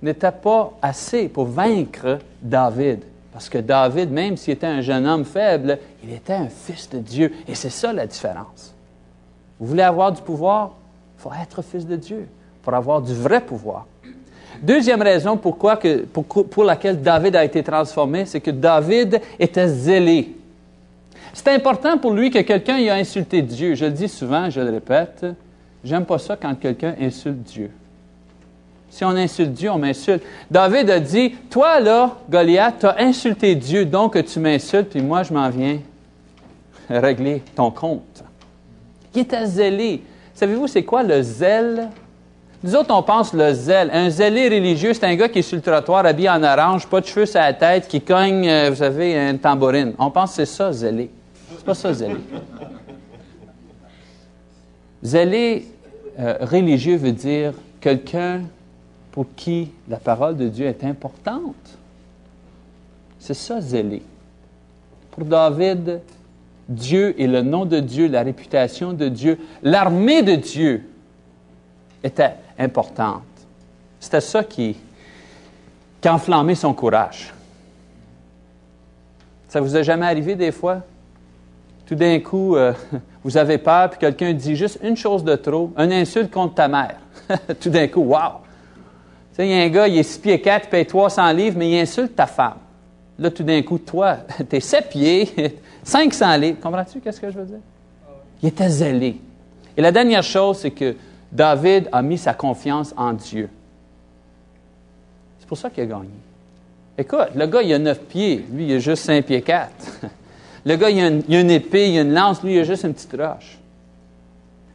n'était 0.02 0.32
pas 0.32 0.72
assez 0.82 1.28
pour 1.28 1.46
vaincre 1.46 2.18
David. 2.42 3.04
Parce 3.32 3.48
que 3.48 3.58
David, 3.58 4.10
même 4.10 4.36
s'il 4.36 4.54
était 4.54 4.66
un 4.66 4.80
jeune 4.80 5.06
homme 5.06 5.24
faible, 5.24 5.78
il 6.02 6.12
était 6.12 6.34
un 6.34 6.48
fils 6.48 6.88
de 6.90 6.98
Dieu. 6.98 7.32
Et 7.48 7.54
c'est 7.54 7.70
ça 7.70 7.92
la 7.92 8.06
différence. 8.06 8.74
Vous 9.58 9.66
voulez 9.66 9.82
avoir 9.82 10.12
du 10.12 10.20
pouvoir? 10.20 10.72
Faut 11.24 11.32
être 11.42 11.62
fils 11.62 11.86
de 11.86 11.96
Dieu 11.96 12.28
pour 12.62 12.74
avoir 12.74 13.00
du 13.00 13.14
vrai 13.14 13.40
pouvoir. 13.40 13.86
Deuxième 14.60 15.00
raison 15.00 15.38
pour 15.38 16.64
laquelle 16.64 17.00
David 17.00 17.34
a 17.34 17.42
été 17.42 17.62
transformé, 17.62 18.26
c'est 18.26 18.42
que 18.42 18.50
David 18.50 19.22
était 19.38 19.68
zélé. 19.68 20.36
C'est 21.32 21.48
important 21.48 21.96
pour 21.96 22.12
lui 22.12 22.28
que 22.28 22.40
quelqu'un 22.40 22.76
ait 22.76 22.90
insulté 22.90 23.40
Dieu. 23.40 23.74
Je 23.74 23.86
le 23.86 23.92
dis 23.92 24.10
souvent, 24.10 24.50
je 24.50 24.60
le 24.60 24.68
répète, 24.68 25.24
j'aime 25.82 26.04
pas 26.04 26.18
ça 26.18 26.36
quand 26.36 26.54
quelqu'un 26.56 26.94
insulte 27.00 27.38
Dieu. 27.38 27.70
Si 28.90 29.02
on 29.02 29.16
insulte 29.16 29.52
Dieu, 29.52 29.70
on 29.70 29.78
m'insulte. 29.78 30.22
David 30.50 30.90
a 30.90 31.00
dit, 31.00 31.30
toi 31.48 31.80
là, 31.80 32.18
Goliath, 32.28 32.80
tu 32.80 32.86
as 32.86 32.96
insulté 32.98 33.54
Dieu, 33.54 33.86
donc 33.86 34.22
tu 34.26 34.40
m'insultes, 34.40 34.90
puis 34.90 35.00
moi 35.00 35.22
je 35.22 35.32
m'en 35.32 35.48
viens 35.48 35.78
régler 36.90 37.42
ton 37.54 37.70
compte. 37.70 38.22
Il 39.14 39.22
était 39.22 39.46
zélé. 39.46 40.02
Savez-vous, 40.34 40.66
c'est 40.66 40.82
quoi 40.82 41.02
le 41.02 41.22
zèle? 41.22 41.88
Nous 42.62 42.74
autres, 42.74 42.94
on 42.94 43.02
pense 43.02 43.32
le 43.34 43.52
zèle. 43.52 43.90
Un 43.92 44.10
zélé 44.10 44.48
religieux, 44.48 44.94
c'est 44.94 45.04
un 45.04 45.14
gars 45.14 45.28
qui 45.28 45.40
est 45.40 45.42
sur 45.42 45.56
le 45.56 45.62
trottoir, 45.62 46.06
habillé 46.06 46.30
en 46.30 46.42
orange, 46.42 46.86
pas 46.86 47.00
de 47.00 47.06
cheveux 47.06 47.26
sur 47.26 47.40
la 47.40 47.52
tête, 47.52 47.86
qui 47.86 48.00
cogne, 48.00 48.48
euh, 48.48 48.70
vous 48.70 48.76
savez, 48.76 49.14
une 49.14 49.38
tambourine. 49.38 49.94
On 49.98 50.10
pense 50.10 50.30
que 50.30 50.36
c'est 50.36 50.46
ça, 50.46 50.72
zélé. 50.72 51.10
C'est 51.50 51.64
pas 51.64 51.74
ça, 51.74 51.92
zélé. 51.92 52.16
Zélé 55.02 55.66
euh, 56.18 56.38
religieux 56.40 56.96
veut 56.96 57.12
dire 57.12 57.52
quelqu'un 57.80 58.42
pour 59.12 59.26
qui 59.36 59.70
la 59.88 59.98
parole 59.98 60.36
de 60.36 60.48
Dieu 60.48 60.66
est 60.66 60.82
importante. 60.82 61.78
C'est 63.18 63.34
ça, 63.34 63.60
zélé. 63.60 64.02
Pour 65.10 65.24
David, 65.26 66.00
Dieu 66.68 67.14
et 67.20 67.26
le 67.26 67.42
nom 67.42 67.64
de 67.64 67.80
Dieu, 67.80 68.08
la 68.08 68.22
réputation 68.22 68.92
de 68.92 69.08
Dieu, 69.08 69.38
l'armée 69.62 70.22
de 70.22 70.34
Dieu 70.34 70.88
était 72.02 72.34
importante. 72.58 73.22
C'était 74.00 74.20
ça 74.20 74.44
qui, 74.44 74.76
qui 76.00 76.08
enflammait 76.08 76.54
son 76.54 76.72
courage. 76.72 77.32
Ça 79.48 79.60
vous 79.60 79.76
est 79.76 79.84
jamais 79.84 80.06
arrivé 80.06 80.34
des 80.34 80.52
fois? 80.52 80.82
Tout 81.86 81.94
d'un 81.94 82.18
coup, 82.20 82.56
euh, 82.56 82.72
vous 83.24 83.36
avez 83.36 83.58
peur, 83.58 83.90
puis 83.90 83.98
quelqu'un 83.98 84.32
dit 84.32 84.56
juste 84.56 84.78
une 84.82 84.96
chose 84.96 85.22
de 85.22 85.36
trop, 85.36 85.72
un 85.76 85.90
insulte 85.90 86.30
contre 86.30 86.54
ta 86.54 86.68
mère. 86.68 86.96
Tout 87.60 87.70
d'un 87.70 87.86
coup, 87.88 88.00
wow! 88.00 88.40
Tu 89.30 89.36
sais, 89.36 89.46
il 89.46 89.50
y 89.50 89.60
a 89.60 89.62
un 89.64 89.68
gars, 89.68 89.88
il 89.88 89.98
est 89.98 90.02
6 90.02 90.18
pieds 90.18 90.40
4, 90.40 90.66
il 90.66 90.70
paye 90.70 90.86
300 90.86 91.32
livres, 91.32 91.56
mais 91.58 91.70
il 91.70 91.78
insulte 91.78 92.16
ta 92.16 92.26
femme. 92.26 92.58
Là, 93.18 93.30
tout 93.30 93.42
d'un 93.42 93.62
coup, 93.62 93.78
toi, 93.78 94.18
tu 94.48 94.56
es 94.56 94.60
7 94.60 94.88
pieds, 94.88 95.58
500 95.84 96.36
livres. 96.36 96.58
Comprends-tu 96.60 97.00
qu'est-ce 97.00 97.20
que 97.20 97.30
je 97.30 97.38
veux 97.38 97.46
dire? 97.46 97.60
Il 98.42 98.48
était 98.48 98.68
zélé. 98.68 99.20
Et 99.76 99.82
la 99.82 99.92
dernière 99.92 100.22
chose, 100.22 100.58
c'est 100.58 100.70
que 100.70 100.96
David 101.30 101.88
a 101.92 102.02
mis 102.02 102.18
sa 102.18 102.34
confiance 102.34 102.94
en 102.96 103.12
Dieu. 103.12 103.48
C'est 105.38 105.48
pour 105.48 105.58
ça 105.58 105.70
qu'il 105.70 105.82
a 105.82 105.86
gagné. 105.86 106.08
Écoute, 106.96 107.28
le 107.34 107.46
gars, 107.46 107.62
il 107.62 107.72
a 107.74 107.78
9 107.78 108.00
pieds. 108.02 108.44
Lui, 108.50 108.66
il 108.66 108.72
a 108.74 108.78
juste 108.78 109.04
5 109.04 109.24
pieds 109.24 109.42
4. 109.42 109.70
Le 110.66 110.76
gars, 110.76 110.88
il 110.88 111.00
a, 111.00 111.08
une, 111.08 111.22
il 111.28 111.36
a 111.36 111.40
une 111.40 111.50
épée, 111.50 111.90
il 111.90 111.98
a 111.98 112.02
une 112.02 112.14
lance. 112.14 112.42
Lui, 112.42 112.54
il 112.54 112.60
a 112.60 112.64
juste 112.64 112.84
une 112.84 112.94
petite 112.94 113.12
roche. 113.12 113.58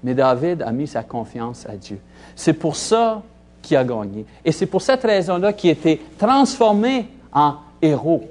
Mais 0.03 0.13
David 0.13 0.61
a 0.61 0.71
mis 0.71 0.85
sa 0.85 1.01
confiance 1.01 1.65
à 1.65 1.75
Dieu. 1.75 1.99
C'est 2.35 2.53
pour 2.53 2.75
ça 2.75 3.23
qui 3.61 3.75
a 3.75 3.83
gagné. 3.83 4.25
Et 4.45 4.51
c'est 4.51 4.67
pour 4.67 4.81
cette 4.81 5.01
raison-là 5.01 5.53
qu'il 5.53 5.71
a 5.71 5.73
été 5.73 5.99
transformé 6.17 7.07
en 7.33 7.55
héros. 7.81 8.23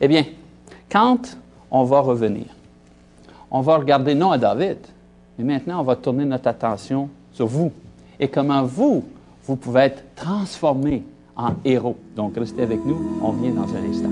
Eh 0.00 0.08
bien, 0.08 0.24
quand 0.90 1.36
on 1.74 1.82
va 1.82 1.98
revenir, 1.98 2.46
on 3.50 3.60
va 3.60 3.76
regarder 3.76 4.14
non 4.14 4.30
à 4.30 4.38
David, 4.38 4.78
mais 5.36 5.44
maintenant 5.44 5.80
on 5.80 5.82
va 5.82 5.96
tourner 5.96 6.24
notre 6.24 6.46
attention 6.46 7.08
sur 7.32 7.48
vous 7.48 7.72
et 8.20 8.28
comment 8.28 8.62
vous, 8.62 9.04
vous 9.44 9.56
pouvez 9.56 9.80
être 9.82 10.04
transformé 10.14 11.02
en 11.36 11.50
héros. 11.64 11.96
Donc 12.14 12.36
restez 12.36 12.62
avec 12.62 12.84
nous, 12.86 13.18
on 13.20 13.32
vient 13.32 13.50
dans 13.50 13.74
un 13.74 13.90
instant. 13.90 14.08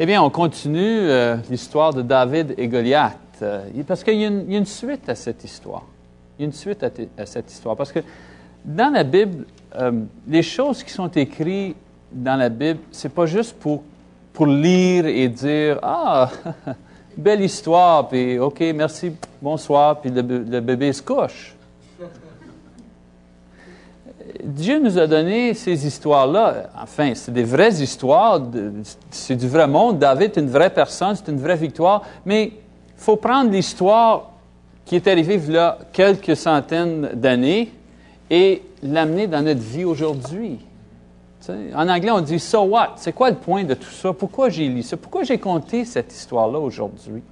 Eh 0.00 0.06
bien, 0.06 0.22
on 0.22 0.30
continue 0.30 0.78
euh, 0.78 1.38
l'histoire 1.50 1.92
de 1.94 2.02
David 2.02 2.54
et 2.58 2.68
Goliath, 2.68 3.16
euh, 3.42 3.64
parce 3.86 4.04
qu'il 4.04 4.14
y, 4.14 4.24
a 4.24 4.28
une 4.28 4.66
suite 4.66 5.08
à 5.08 5.14
cette 5.14 5.42
histoire. 5.42 5.84
Il 6.38 6.42
y 6.42 6.44
a 6.44 6.46
une 6.46 6.52
suite 6.52 6.84
à, 6.84 7.26
cette 7.26 7.50
histoire, 7.50 7.74
parce 7.74 7.90
que 7.90 8.00
dans 8.64 8.92
la 8.92 9.04
Bible, 9.04 9.44
euh, 9.76 9.92
les 10.26 10.42
choses 10.42 10.82
qui 10.82 10.92
sont 10.92 11.08
écrites 11.08 11.76
dans 12.10 12.36
la 12.36 12.48
Bible, 12.48 12.80
c'est 12.90 13.12
pas 13.12 13.26
juste 13.26 13.56
pour, 13.58 13.82
pour 14.32 14.46
lire 14.46 15.06
et 15.06 15.28
dire 15.28 15.78
Ah, 15.82 16.30
belle 17.16 17.42
histoire, 17.42 18.08
puis 18.08 18.38
OK, 18.38 18.60
merci, 18.74 19.12
bonsoir, 19.40 20.00
puis 20.00 20.10
le, 20.10 20.22
le 20.22 20.60
bébé 20.60 20.92
se 20.92 21.02
couche. 21.02 21.54
Dieu 24.44 24.78
nous 24.78 24.98
a 24.98 25.06
donné 25.06 25.54
ces 25.54 25.86
histoires-là. 25.86 26.70
Enfin, 26.80 27.12
c'est 27.14 27.32
des 27.32 27.44
vraies 27.44 27.74
histoires, 27.82 28.40
c'est 29.10 29.36
du 29.36 29.48
vrai 29.48 29.66
monde. 29.66 29.98
David 29.98 30.36
est 30.36 30.40
une 30.40 30.50
vraie 30.50 30.70
personne, 30.70 31.14
c'est 31.16 31.30
une 31.30 31.40
vraie 31.40 31.56
victoire. 31.56 32.02
Mais 32.24 32.44
il 32.44 32.52
faut 32.96 33.16
prendre 33.16 33.50
l'histoire 33.50 34.30
qui 34.84 34.96
est 34.96 35.06
arrivée 35.06 35.40
il 35.46 35.52
y 35.52 35.58
a 35.58 35.78
quelques 35.92 36.36
centaines 36.36 37.10
d'années 37.14 37.72
et 38.30 38.62
l'amener 38.82 39.26
dans 39.26 39.42
notre 39.42 39.60
vie 39.60 39.84
aujourd'hui. 39.84 40.58
En 41.74 41.88
anglais, 41.88 42.10
on 42.10 42.20
dit 42.20 42.38
So 42.38 42.62
what? 42.62 42.94
C'est 42.96 43.12
quoi 43.12 43.30
le 43.30 43.36
point 43.36 43.64
de 43.64 43.74
tout 43.74 43.90
ça? 43.90 44.12
Pourquoi 44.12 44.50
j'ai 44.50 44.68
lu 44.68 44.82
ça? 44.82 44.96
Pourquoi 44.96 45.22
j'ai 45.22 45.38
compté 45.38 45.84
cette 45.84 46.12
histoire-là 46.12 46.58
aujourd'hui? 46.58 47.22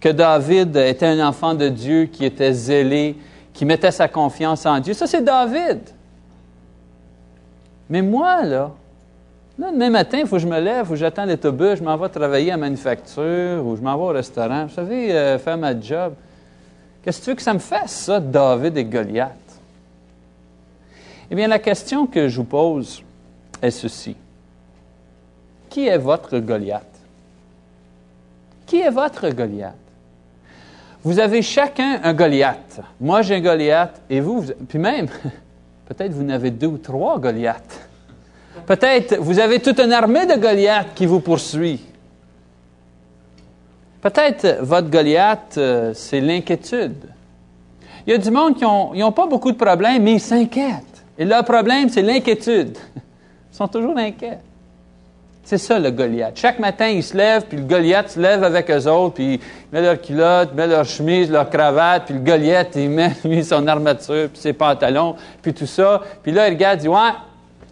Que 0.00 0.08
David 0.08 0.76
était 0.76 1.06
un 1.06 1.26
enfant 1.26 1.54
de 1.54 1.68
Dieu 1.68 2.06
qui 2.06 2.24
était 2.24 2.52
zélé, 2.52 3.16
qui 3.52 3.64
mettait 3.64 3.90
sa 3.90 4.08
confiance 4.08 4.64
en 4.64 4.80
Dieu. 4.80 4.94
Ça, 4.94 5.06
c'est 5.06 5.22
David. 5.22 5.80
Mais 7.90 8.00
moi, 8.00 8.42
là, 8.42 8.70
là, 9.58 9.70
demain 9.70 9.90
matin, 9.90 10.18
il 10.20 10.26
faut 10.26 10.36
que 10.36 10.42
je 10.42 10.46
me 10.46 10.58
lève, 10.58 10.84
il 10.84 10.86
faut 10.86 10.92
que 10.92 10.98
j'attends 10.98 11.26
l'autobus, 11.26 11.78
je 11.78 11.84
m'en 11.84 11.96
vais 11.96 12.08
travailler 12.08 12.52
à 12.52 12.56
manufacture 12.56 13.64
ou 13.64 13.76
je 13.76 13.82
m'en 13.82 13.96
vais 13.96 14.04
au 14.04 14.08
restaurant. 14.08 14.66
Vous 14.66 14.74
savez, 14.74 15.12
euh, 15.12 15.38
faire 15.38 15.58
ma 15.58 15.78
job. 15.78 16.14
Qu'est-ce 17.02 17.18
que 17.18 17.24
tu 17.24 17.30
veux 17.30 17.36
que 17.36 17.42
ça 17.42 17.52
me 17.52 17.58
fasse, 17.58 17.92
ça, 17.92 18.18
David 18.18 18.78
et 18.78 18.84
Goliath? 18.84 19.41
Eh 21.32 21.34
bien, 21.34 21.48
la 21.48 21.58
question 21.58 22.06
que 22.06 22.28
je 22.28 22.36
vous 22.36 22.44
pose 22.44 23.02
est 23.62 23.70
ceci. 23.70 24.14
Qui 25.70 25.86
est 25.86 25.96
votre 25.96 26.38
Goliath? 26.38 26.82
Qui 28.66 28.80
est 28.80 28.90
votre 28.90 29.30
Goliath? 29.30 29.72
Vous 31.02 31.18
avez 31.18 31.40
chacun 31.40 32.00
un 32.04 32.12
Goliath. 32.12 32.82
Moi, 33.00 33.22
j'ai 33.22 33.36
un 33.36 33.40
Goliath 33.40 34.02
et 34.10 34.20
vous, 34.20 34.42
vous 34.42 34.52
puis 34.68 34.78
même, 34.78 35.08
Peut-être 35.86 36.12
vous 36.12 36.22
n'avez 36.22 36.50
deux 36.50 36.66
ou 36.66 36.76
trois 36.76 37.18
Goliaths. 37.18 37.80
Peut-être 38.66 39.16
vous 39.16 39.38
avez 39.38 39.58
toute 39.58 39.80
une 39.80 39.92
armée 39.92 40.26
de 40.26 40.34
Goliaths 40.34 40.92
qui 40.94 41.06
vous 41.06 41.20
poursuit. 41.20 41.80
Peut-être 44.02 44.58
votre 44.60 44.90
Goliath, 44.90 45.56
euh, 45.56 45.94
c'est 45.94 46.20
l'inquiétude. 46.20 47.08
Il 48.06 48.12
y 48.12 48.14
a 48.14 48.18
du 48.18 48.30
monde 48.30 48.54
qui 48.56 48.64
n'ont 48.64 49.12
pas 49.12 49.26
beaucoup 49.26 49.50
de 49.50 49.56
problèmes, 49.56 50.02
mais 50.02 50.12
ils 50.12 50.20
s'inquiètent. 50.20 50.91
Et 51.18 51.24
leur 51.24 51.44
problème, 51.44 51.88
c'est 51.88 52.02
l'inquiétude. 52.02 52.76
Ils 53.52 53.56
sont 53.56 53.68
toujours 53.68 53.96
inquiets. 53.96 54.38
C'est 55.44 55.58
ça 55.58 55.78
le 55.78 55.90
Goliath. 55.90 56.38
Chaque 56.38 56.58
matin, 56.60 56.88
ils 56.88 57.02
se 57.02 57.16
lèvent, 57.16 57.44
puis 57.46 57.58
le 57.58 57.64
Goliath 57.64 58.10
se 58.10 58.20
lève 58.20 58.44
avec 58.44 58.70
eux 58.70 58.88
autres, 58.88 59.14
puis 59.14 59.34
il 59.34 59.40
met 59.72 59.82
leur 59.82 60.00
culotte, 60.00 60.54
met 60.54 60.68
leur 60.68 60.84
chemise, 60.84 61.30
leur 61.30 61.50
cravate, 61.50 62.04
puis 62.06 62.14
le 62.14 62.20
Goliath, 62.20 62.76
il 62.76 62.88
met 62.88 63.42
son 63.42 63.66
armature, 63.66 64.28
puis 64.28 64.40
ses 64.40 64.52
pantalons, 64.52 65.16
puis 65.42 65.52
tout 65.52 65.66
ça. 65.66 66.00
Puis 66.22 66.30
là, 66.30 66.48
il 66.48 66.52
regarde, 66.52 66.78
il 66.78 66.82
dit 66.82 66.88
Ouais, 66.88 67.10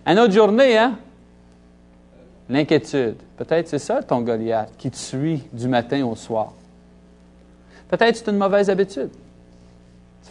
une 0.04 0.18
autre 0.18 0.32
journée, 0.32 0.76
hein? 0.76 0.98
L'inquiétude. 2.48 3.16
Peut-être 3.36 3.68
c'est 3.68 3.78
ça 3.78 4.02
ton 4.02 4.20
Goliath 4.20 4.70
qui 4.76 4.90
te 4.90 4.96
suit 4.96 5.44
du 5.52 5.68
matin 5.68 6.04
au 6.04 6.16
soir. 6.16 6.52
Peut-être 7.88 8.16
c'est 8.16 8.28
une 8.28 8.36
mauvaise 8.36 8.68
habitude. 8.68 9.10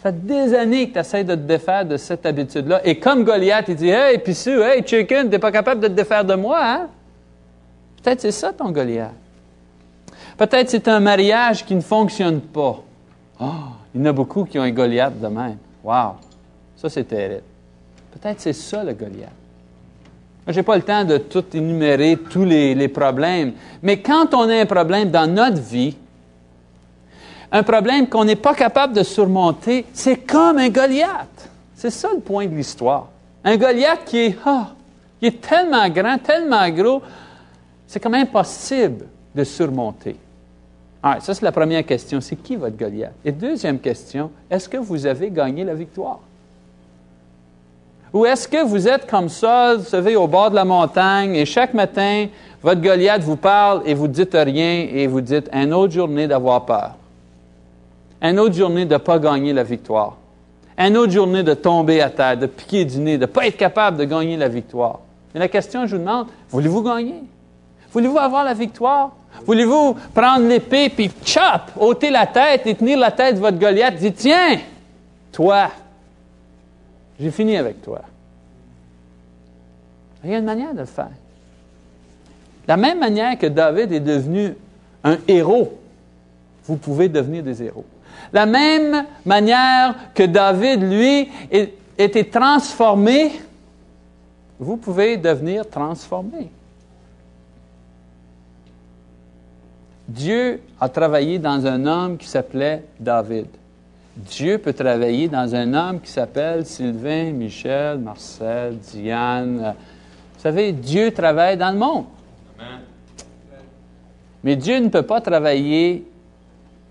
Ça 0.02 0.10
fait 0.10 0.24
des 0.24 0.54
années 0.54 0.88
que 0.88 0.94
tu 0.94 0.98
essaies 0.98 1.24
de 1.24 1.34
te 1.34 1.40
défaire 1.40 1.84
de 1.84 1.98
cette 1.98 2.24
habitude-là. 2.24 2.80
Et 2.86 2.98
comme 2.98 3.22
Goliath, 3.22 3.66
il 3.68 3.76
dit 3.76 3.90
Hey, 3.90 4.18
Pissu, 4.18 4.62
hey, 4.62 4.82
chicken, 4.86 5.28
t'es 5.28 5.38
pas 5.38 5.52
capable 5.52 5.82
de 5.82 5.88
te 5.88 5.92
défaire 5.92 6.24
de 6.24 6.34
moi, 6.34 6.58
hein? 6.62 6.88
Peut-être 8.02 8.22
c'est 8.22 8.32
ça 8.32 8.50
ton 8.52 8.70
Goliath. 8.70 9.12
Peut-être 10.38 10.70
c'est 10.70 10.88
un 10.88 11.00
mariage 11.00 11.66
qui 11.66 11.74
ne 11.74 11.82
fonctionne 11.82 12.40
pas. 12.40 12.82
Oh, 13.40 13.46
il 13.94 14.00
y 14.00 14.02
en 14.02 14.06
a 14.06 14.12
beaucoup 14.12 14.44
qui 14.44 14.58
ont 14.58 14.62
un 14.62 14.70
Goliath 14.70 15.20
de 15.20 15.26
même. 15.26 15.58
Wow! 15.84 16.14
Ça, 16.76 16.88
c'est 16.88 17.04
terrible. 17.04 17.42
Peut-être 18.10 18.40
c'est 18.40 18.54
ça 18.54 18.82
le 18.82 18.94
Goliath. 18.94 19.28
Je 20.46 20.56
n'ai 20.56 20.62
pas 20.62 20.76
le 20.76 20.82
temps 20.82 21.04
de 21.04 21.18
tout 21.18 21.44
énumérer, 21.52 22.18
tous 22.30 22.44
les 22.46 22.88
problèmes. 22.88 23.52
Mais 23.82 24.00
quand 24.00 24.32
on 24.32 24.48
a 24.48 24.62
un 24.62 24.66
problème 24.66 25.10
dans 25.10 25.30
notre 25.30 25.60
vie, 25.60 25.94
un 27.52 27.62
problème 27.62 28.08
qu'on 28.08 28.24
n'est 28.24 28.36
pas 28.36 28.54
capable 28.54 28.94
de 28.94 29.02
surmonter, 29.02 29.84
c'est 29.92 30.18
comme 30.18 30.58
un 30.58 30.68
Goliath. 30.68 31.48
C'est 31.74 31.90
ça 31.90 32.08
le 32.14 32.20
point 32.20 32.46
de 32.46 32.54
l'histoire. 32.54 33.08
Un 33.44 33.56
Goliath 33.56 34.04
qui 34.04 34.18
est, 34.18 34.38
oh, 34.46 34.62
il 35.20 35.28
est 35.28 35.40
tellement 35.40 35.88
grand, 35.88 36.18
tellement 36.18 36.68
gros, 36.70 37.02
c'est 37.86 37.98
quand 37.98 38.10
même 38.10 38.28
possible 38.28 39.06
de 39.34 39.44
surmonter. 39.44 40.16
Alors, 41.02 41.22
ça, 41.22 41.34
c'est 41.34 41.44
la 41.44 41.52
première 41.52 41.84
question. 41.84 42.20
C'est 42.20 42.36
qui 42.36 42.56
votre 42.56 42.76
Goliath? 42.76 43.14
Et 43.24 43.32
deuxième 43.32 43.78
question, 43.78 44.30
est-ce 44.50 44.68
que 44.68 44.76
vous 44.76 45.06
avez 45.06 45.30
gagné 45.30 45.64
la 45.64 45.74
victoire? 45.74 46.20
Ou 48.12 48.26
est-ce 48.26 48.46
que 48.46 48.64
vous 48.64 48.86
êtes 48.86 49.08
comme 49.08 49.28
ça, 49.28 49.76
vous 49.76 49.84
savez, 49.84 50.16
au 50.16 50.26
bord 50.26 50.50
de 50.50 50.56
la 50.56 50.64
montagne, 50.64 51.36
et 51.36 51.46
chaque 51.46 51.74
matin, 51.74 52.26
votre 52.62 52.80
Goliath 52.80 53.22
vous 53.22 53.36
parle 53.36 53.82
et 53.86 53.94
vous 53.94 54.08
ne 54.08 54.12
dites 54.12 54.34
rien 54.34 54.86
et 54.92 55.06
vous 55.06 55.20
dites 55.20 55.48
une 55.52 55.72
autre 55.72 55.92
journée 55.92 56.26
d'avoir 56.26 56.66
peur. 56.66 56.96
Une 58.22 58.38
autre 58.38 58.54
journée 58.54 58.84
de 58.84 58.94
ne 58.94 58.98
pas 58.98 59.18
gagner 59.18 59.52
la 59.52 59.62
victoire. 59.62 60.16
Une 60.78 60.96
autre 60.96 61.12
journée 61.12 61.42
de 61.42 61.54
tomber 61.54 62.00
à 62.00 62.10
terre, 62.10 62.36
de 62.36 62.46
piquer 62.46 62.84
du 62.84 62.98
nez, 62.98 63.16
de 63.16 63.22
ne 63.22 63.26
pas 63.26 63.46
être 63.46 63.56
capable 63.56 63.96
de 63.96 64.04
gagner 64.04 64.36
la 64.36 64.48
victoire. 64.48 65.00
Mais 65.32 65.40
la 65.40 65.48
question, 65.48 65.86
je 65.86 65.96
vous 65.96 66.02
demande, 66.02 66.26
voulez-vous 66.50 66.82
gagner? 66.82 67.22
Voulez-vous 67.92 68.18
avoir 68.18 68.44
la 68.44 68.54
victoire? 68.54 69.12
Voulez-vous 69.44 69.96
prendre 70.14 70.46
l'épée 70.46 70.88
puis 70.88 71.10
chop, 71.24 71.62
ôter 71.78 72.10
la 72.10 72.26
tête 72.26 72.66
et 72.66 72.74
tenir 72.74 72.98
la 72.98 73.10
tête 73.10 73.36
de 73.36 73.40
votre 73.40 73.58
Goliath? 73.58 73.96
Dites, 73.96 74.16
tiens, 74.16 74.58
toi, 75.32 75.70
j'ai 77.18 77.30
fini 77.30 77.56
avec 77.56 77.82
toi. 77.82 78.00
Il 80.24 80.30
y 80.30 80.34
a 80.34 80.38
une 80.38 80.44
manière 80.44 80.74
de 80.74 80.80
le 80.80 80.84
faire. 80.84 81.10
La 82.66 82.76
même 82.76 82.98
manière 82.98 83.38
que 83.38 83.46
David 83.46 83.92
est 83.92 84.00
devenu 84.00 84.54
un 85.02 85.16
héros, 85.26 85.78
vous 86.66 86.76
pouvez 86.76 87.08
devenir 87.08 87.42
des 87.42 87.62
héros. 87.62 87.86
La 88.32 88.46
même 88.46 89.04
manière 89.24 89.94
que 90.14 90.22
David, 90.22 90.82
lui, 90.82 91.28
était 91.98 92.24
transformé, 92.24 93.32
vous 94.58 94.76
pouvez 94.76 95.16
devenir 95.16 95.68
transformé. 95.68 96.50
Dieu 100.08 100.60
a 100.80 100.88
travaillé 100.88 101.38
dans 101.38 101.66
un 101.66 101.86
homme 101.86 102.16
qui 102.16 102.26
s'appelait 102.26 102.84
David. 102.98 103.46
Dieu 104.16 104.58
peut 104.58 104.72
travailler 104.72 105.28
dans 105.28 105.54
un 105.54 105.72
homme 105.72 106.00
qui 106.00 106.10
s'appelle 106.10 106.66
Sylvain, 106.66 107.30
Michel, 107.30 107.98
Marcel, 107.98 108.76
Diane. 108.78 109.74
Vous 110.34 110.40
savez, 110.40 110.72
Dieu 110.72 111.12
travaille 111.12 111.56
dans 111.56 111.70
le 111.70 111.78
monde. 111.78 112.04
Mais 114.42 114.56
Dieu 114.56 114.78
ne 114.78 114.88
peut 114.88 115.02
pas 115.02 115.20
travailler 115.20 116.09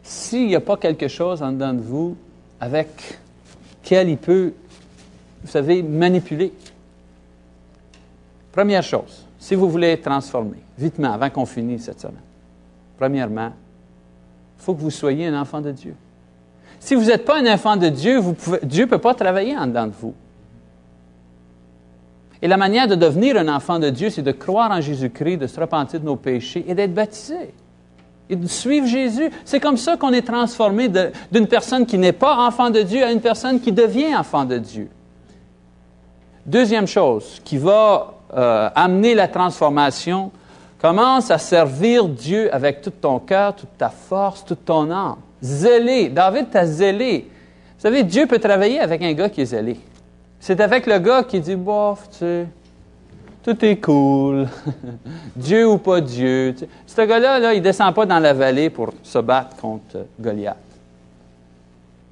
s'il 0.04 0.48
n'y 0.48 0.56
a 0.56 0.62
pas 0.62 0.78
quelque 0.78 1.08
chose 1.08 1.42
en 1.44 1.52
dedans 1.52 1.74
de 1.74 1.82
vous 1.82 2.16
avec 2.60 3.20
quel 3.84 4.10
il 4.10 4.18
peut, 4.18 4.54
vous 5.44 5.50
savez, 5.50 5.82
manipuler. 5.84 6.54
Première 8.52 8.84
chose, 8.84 9.26
si 9.38 9.56
vous 9.56 9.70
voulez 9.70 9.90
être 9.90 10.04
transformé, 10.04 10.58
vitement, 10.78 11.14
avant 11.14 11.30
qu'on 11.30 11.46
finisse 11.46 11.86
cette 11.86 12.02
semaine, 12.02 12.24
Premièrement, 13.00 13.54
il 14.58 14.62
faut 14.62 14.76
que 14.76 14.82
vous 14.82 14.92
soyez 14.92 15.26
un 15.28 15.40
enfant 15.40 15.62
de 15.62 15.72
Dieu. 15.72 15.96
Si 16.82 16.96
vous 16.96 17.06
n'êtes 17.06 17.24
pas 17.24 17.40
un 17.40 17.54
enfant 17.54 17.78
de 17.78 17.88
Dieu, 17.88 18.20
Dieu 18.64 18.84
ne 18.84 18.90
peut 18.90 18.98
pas 18.98 19.14
travailler 19.14 19.58
en 19.58 19.68
dedans 19.68 19.88
de 19.88 19.94
vous. 19.98 20.14
Et 22.42 22.48
la 22.50 22.58
manière 22.58 22.88
de 22.88 22.96
devenir 22.96 23.38
un 23.38 23.48
enfant 23.48 23.80
de 23.80 23.90
Dieu, 23.90 24.10
c'est 24.10 24.22
de 24.22 24.34
croire 24.34 24.72
en 24.72 24.82
Jésus-Christ, 24.82 25.38
de 25.38 25.48
se 25.48 25.60
repentir 25.60 26.02
de 26.02 26.06
nos 26.06 26.18
péchés 26.18 26.66
et 26.68 26.76
d'être 26.76 26.94
baptisé. 26.94 27.54
De 28.30 28.48
suivre 28.48 28.86
Jésus. 28.86 29.30
C'est 29.44 29.60
comme 29.60 29.78
ça 29.78 29.98
qu'on 29.98 30.14
est 30.14 30.28
transformé 30.28 30.90
d'une 31.32 31.48
personne 31.48 31.86
qui 31.86 31.98
n'est 31.98 32.12
pas 32.12 32.36
enfant 32.38 32.70
de 32.70 32.82
Dieu 32.82 33.04
à 33.04 33.12
une 33.12 33.22
personne 33.22 33.60
qui 33.60 33.72
devient 33.72 34.16
enfant 34.16 34.46
de 34.46 34.58
Dieu. 34.58 34.90
Deuxième 36.46 36.88
chose 36.88 37.42
qui 37.44 37.58
va 37.58 38.14
euh, 38.36 38.70
amener 38.76 39.16
la 39.16 39.28
transformation, 39.28 40.32
Commence 40.80 41.30
à 41.30 41.38
servir 41.38 42.08
Dieu 42.08 42.54
avec 42.56 42.82
tout 42.82 42.90
ton 42.90 43.20
cœur, 43.20 43.54
toute 43.54 43.78
ta 43.78 43.90
force, 43.90 44.46
toute 44.46 44.64
ton 44.64 44.90
âme. 44.90 45.18
Zélé. 45.42 46.08
David 46.08 46.50
t'a 46.50 46.66
zélé. 46.66 47.28
Vous 47.76 47.82
savez, 47.82 48.04
Dieu 48.04 48.26
peut 48.28 48.40
travailler 48.40 48.80
avec 48.80 49.02
un 49.02 49.12
gars 49.12 49.30
qui 49.30 49.42
est 49.42 49.46
zélé. 49.46 49.78
C'est 50.40 50.62
avec 50.62 50.88
le 50.88 51.00
gars 51.00 51.24
qui 51.24 51.42
dit, 51.42 51.58
bof, 51.58 52.08
tu 52.18 52.46
tout 53.44 53.66
est 53.66 53.78
cool. 53.78 54.48
Dieu 55.36 55.68
ou 55.68 55.78
pas 55.78 56.02
Dieu. 56.02 56.56
Ce 56.86 57.02
gars-là, 57.02 57.40
là, 57.40 57.54
il 57.54 57.60
ne 57.60 57.64
descend 57.64 57.94
pas 57.94 58.06
dans 58.06 58.20
la 58.20 58.34
vallée 58.34 58.70
pour 58.70 58.94
se 59.04 59.20
battre 59.20 59.56
contre 59.58 60.06
Goliath. 60.20 60.58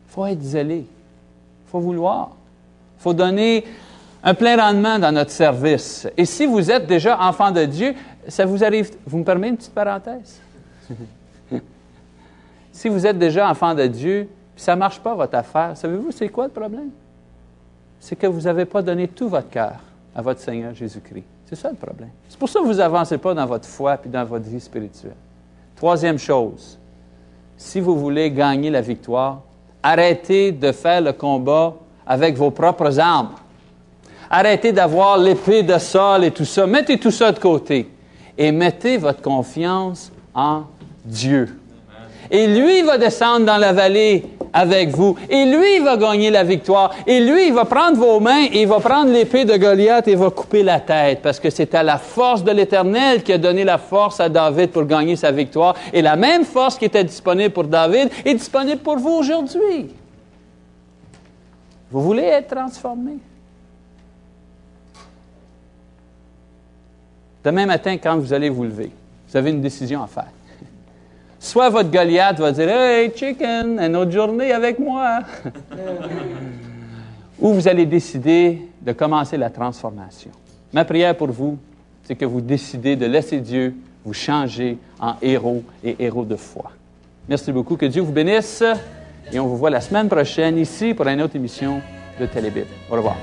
Il 0.08 0.14
faut 0.14 0.26
être 0.26 0.42
zélé. 0.42 0.80
Il 0.80 1.70
faut 1.70 1.80
vouloir. 1.80 2.32
Il 3.00 3.04
faut 3.04 3.14
donner 3.14 3.66
un 4.24 4.34
plein 4.34 4.58
rendement 4.58 4.98
dans 5.00 5.12
notre 5.12 5.32
service. 5.32 6.08
Et 6.18 6.26
si 6.26 6.46
vous 6.46 6.72
êtes 6.72 6.88
déjà 6.88 7.20
enfant 7.20 7.52
de 7.52 7.66
Dieu, 7.66 7.94
ça 8.28 8.46
vous 8.46 8.64
arrive, 8.64 8.92
vous 9.06 9.20
me 9.20 9.24
permettez 9.24 9.50
une 9.50 9.58
petite 9.58 9.74
parenthèse? 9.74 10.42
si 12.72 12.90
vous 12.90 13.06
êtes 13.06 13.20
déjà 13.20 13.50
enfant 13.50 13.76
de 13.76 13.86
Dieu, 13.86 14.28
puis 14.56 14.64
ça 14.64 14.74
ne 14.74 14.80
marche 14.80 15.00
pas 15.00 15.14
votre 15.14 15.36
affaire, 15.36 15.78
savez-vous 15.78 16.12
c'est 16.12 16.30
quoi 16.30 16.46
le 16.46 16.52
problème? 16.52 16.90
c'est 18.00 18.16
que 18.16 18.28
vous 18.28 18.42
n'avez 18.42 18.66
pas 18.66 18.82
donné 18.82 19.08
tout 19.08 19.30
votre 19.30 19.50
cœur 19.50 19.76
à 20.18 20.22
votre 20.24 20.40
Seigneur 20.40 20.74
Jésus-Christ. 20.74 21.26
C'est 21.46 21.56
ça 21.56 21.70
le 21.70 21.76
problème. 21.76 22.10
C'est 22.28 22.40
pour 22.40 22.50
ça 22.50 22.60
que 22.60 22.66
vous 22.66 22.74
n'avancez 22.74 23.20
pas 23.20 23.36
dans 23.36 23.46
votre 23.46 23.68
foi 23.68 24.00
et 24.04 24.10
dans 24.10 24.26
votre 24.26 24.50
vie 24.50 24.60
spirituelle. 24.60 25.16
Troisième 25.76 26.18
chose, 26.18 26.80
si 27.56 27.80
vous 27.80 27.96
voulez 27.96 28.32
gagner 28.32 28.72
la 28.72 28.82
victoire, 28.82 29.42
arrêtez 29.84 30.52
de 30.52 30.72
faire 30.72 31.02
le 31.02 31.14
combat 31.14 31.76
avec 32.06 32.36
vos 32.36 32.50
propres 32.50 33.00
armes. 33.00 33.30
Arrêtez 34.28 34.72
d'avoir 34.72 35.20
l'épée 35.20 35.62
de 35.62 35.78
sol 35.78 36.24
et 36.24 36.32
tout 36.32 36.46
ça. 36.46 36.66
Mettez 36.66 37.00
tout 37.00 37.12
ça 37.12 37.32
de 37.32 37.40
côté 37.40 37.88
et 38.36 38.52
mettez 38.52 38.98
votre 38.98 39.22
confiance 39.22 40.12
en 40.34 40.64
Dieu. 41.06 41.60
Et 42.32 42.48
lui 42.48 42.82
va 42.82 42.98
descendre 42.98 43.46
dans 43.46 43.58
la 43.58 43.72
vallée 43.72 44.26
avec 44.58 44.90
vous. 44.90 45.16
Et 45.30 45.46
lui 45.46 45.80
va 45.80 45.96
gagner 45.98 46.32
la 46.32 46.44
victoire. 46.44 46.94
Et 47.06 47.20
lui, 47.20 47.48
il 47.48 47.54
va 47.54 47.66
prendre 47.66 47.98
vos 47.98 48.20
mains 48.20 48.46
et 48.52 48.64
il 48.64 48.68
va 48.68 48.80
prendre 48.80 49.12
l'épée 49.12 49.46
de 49.46 49.56
Goliath 49.56 50.08
et 50.08 50.16
va 50.16 50.30
couper 50.32 50.64
la 50.64 50.80
tête. 50.80 51.22
Parce 51.22 51.40
que 51.40 51.50
c'était 51.50 51.84
la 51.84 51.98
force 51.98 52.44
de 52.44 52.52
l'Éternel 52.52 53.22
qui 53.22 53.32
a 53.34 53.38
donné 53.38 53.64
la 53.64 53.78
force 53.78 54.20
à 54.20 54.30
David 54.30 54.72
pour 54.72 54.86
gagner 54.86 55.16
sa 55.16 55.32
victoire. 55.32 55.76
Et 55.94 56.02
la 56.02 56.16
même 56.16 56.44
force 56.44 56.78
qui 56.78 56.86
était 56.86 57.04
disponible 57.04 57.54
pour 57.54 57.66
David 57.66 58.10
est 58.26 58.34
disponible 58.34 58.82
pour 58.82 58.98
vous 58.98 59.12
aujourd'hui. 59.12 59.94
Vous 61.92 62.02
voulez 62.02 62.24
être 62.24 62.54
transformé? 62.56 63.14
Demain 67.44 67.66
matin, 67.66 67.96
quand 67.98 68.18
vous 68.18 68.34
allez 68.34 68.50
vous 68.50 68.64
lever, 68.64 68.92
vous 69.30 69.38
avez 69.38 69.52
une 69.52 69.62
décision 69.62 70.04
à 70.04 70.08
faire. 70.08 70.32
Soit 71.40 71.70
votre 71.70 71.92
Goliath 71.92 72.40
va 72.40 72.52
dire 72.52 72.70
Hey, 72.70 73.12
chicken, 73.16 73.80
une 73.80 73.96
autre 73.96 74.12
journée 74.12 74.52
avec 74.52 74.80
moi. 74.80 75.20
Ou 77.40 77.54
vous 77.54 77.68
allez 77.68 77.86
décider 77.86 78.62
de 78.82 78.92
commencer 78.94 79.38
la 79.38 79.50
transformation. 79.50 80.32
Ma 80.74 80.84
prière 80.86 81.16
pour 81.16 81.32
vous, 81.32 81.58
c'est 82.04 82.16
que 82.16 82.26
vous 82.26 82.42
décidez 82.42 82.96
de 82.96 83.06
laisser 83.06 83.40
Dieu 83.40 83.76
vous 84.04 84.14
changer 84.14 84.78
en 85.00 85.16
héros 85.22 85.64
et 85.84 85.96
héros 86.00 86.26
de 86.26 86.36
foi. 86.36 86.72
Merci 87.28 87.52
beaucoup. 87.52 87.76
Que 87.76 87.86
Dieu 87.86 88.02
vous 88.02 88.12
bénisse. 88.12 88.64
Et 89.32 89.40
on 89.40 89.48
vous 89.48 89.58
voit 89.58 89.70
la 89.70 89.82
semaine 89.82 90.08
prochaine 90.08 90.58
ici 90.58 90.94
pour 90.94 91.06
une 91.08 91.22
autre 91.22 91.36
émission 91.36 91.82
de 92.20 92.26
Télébib. 92.26 92.66
Au 92.90 92.96
revoir. 92.96 93.18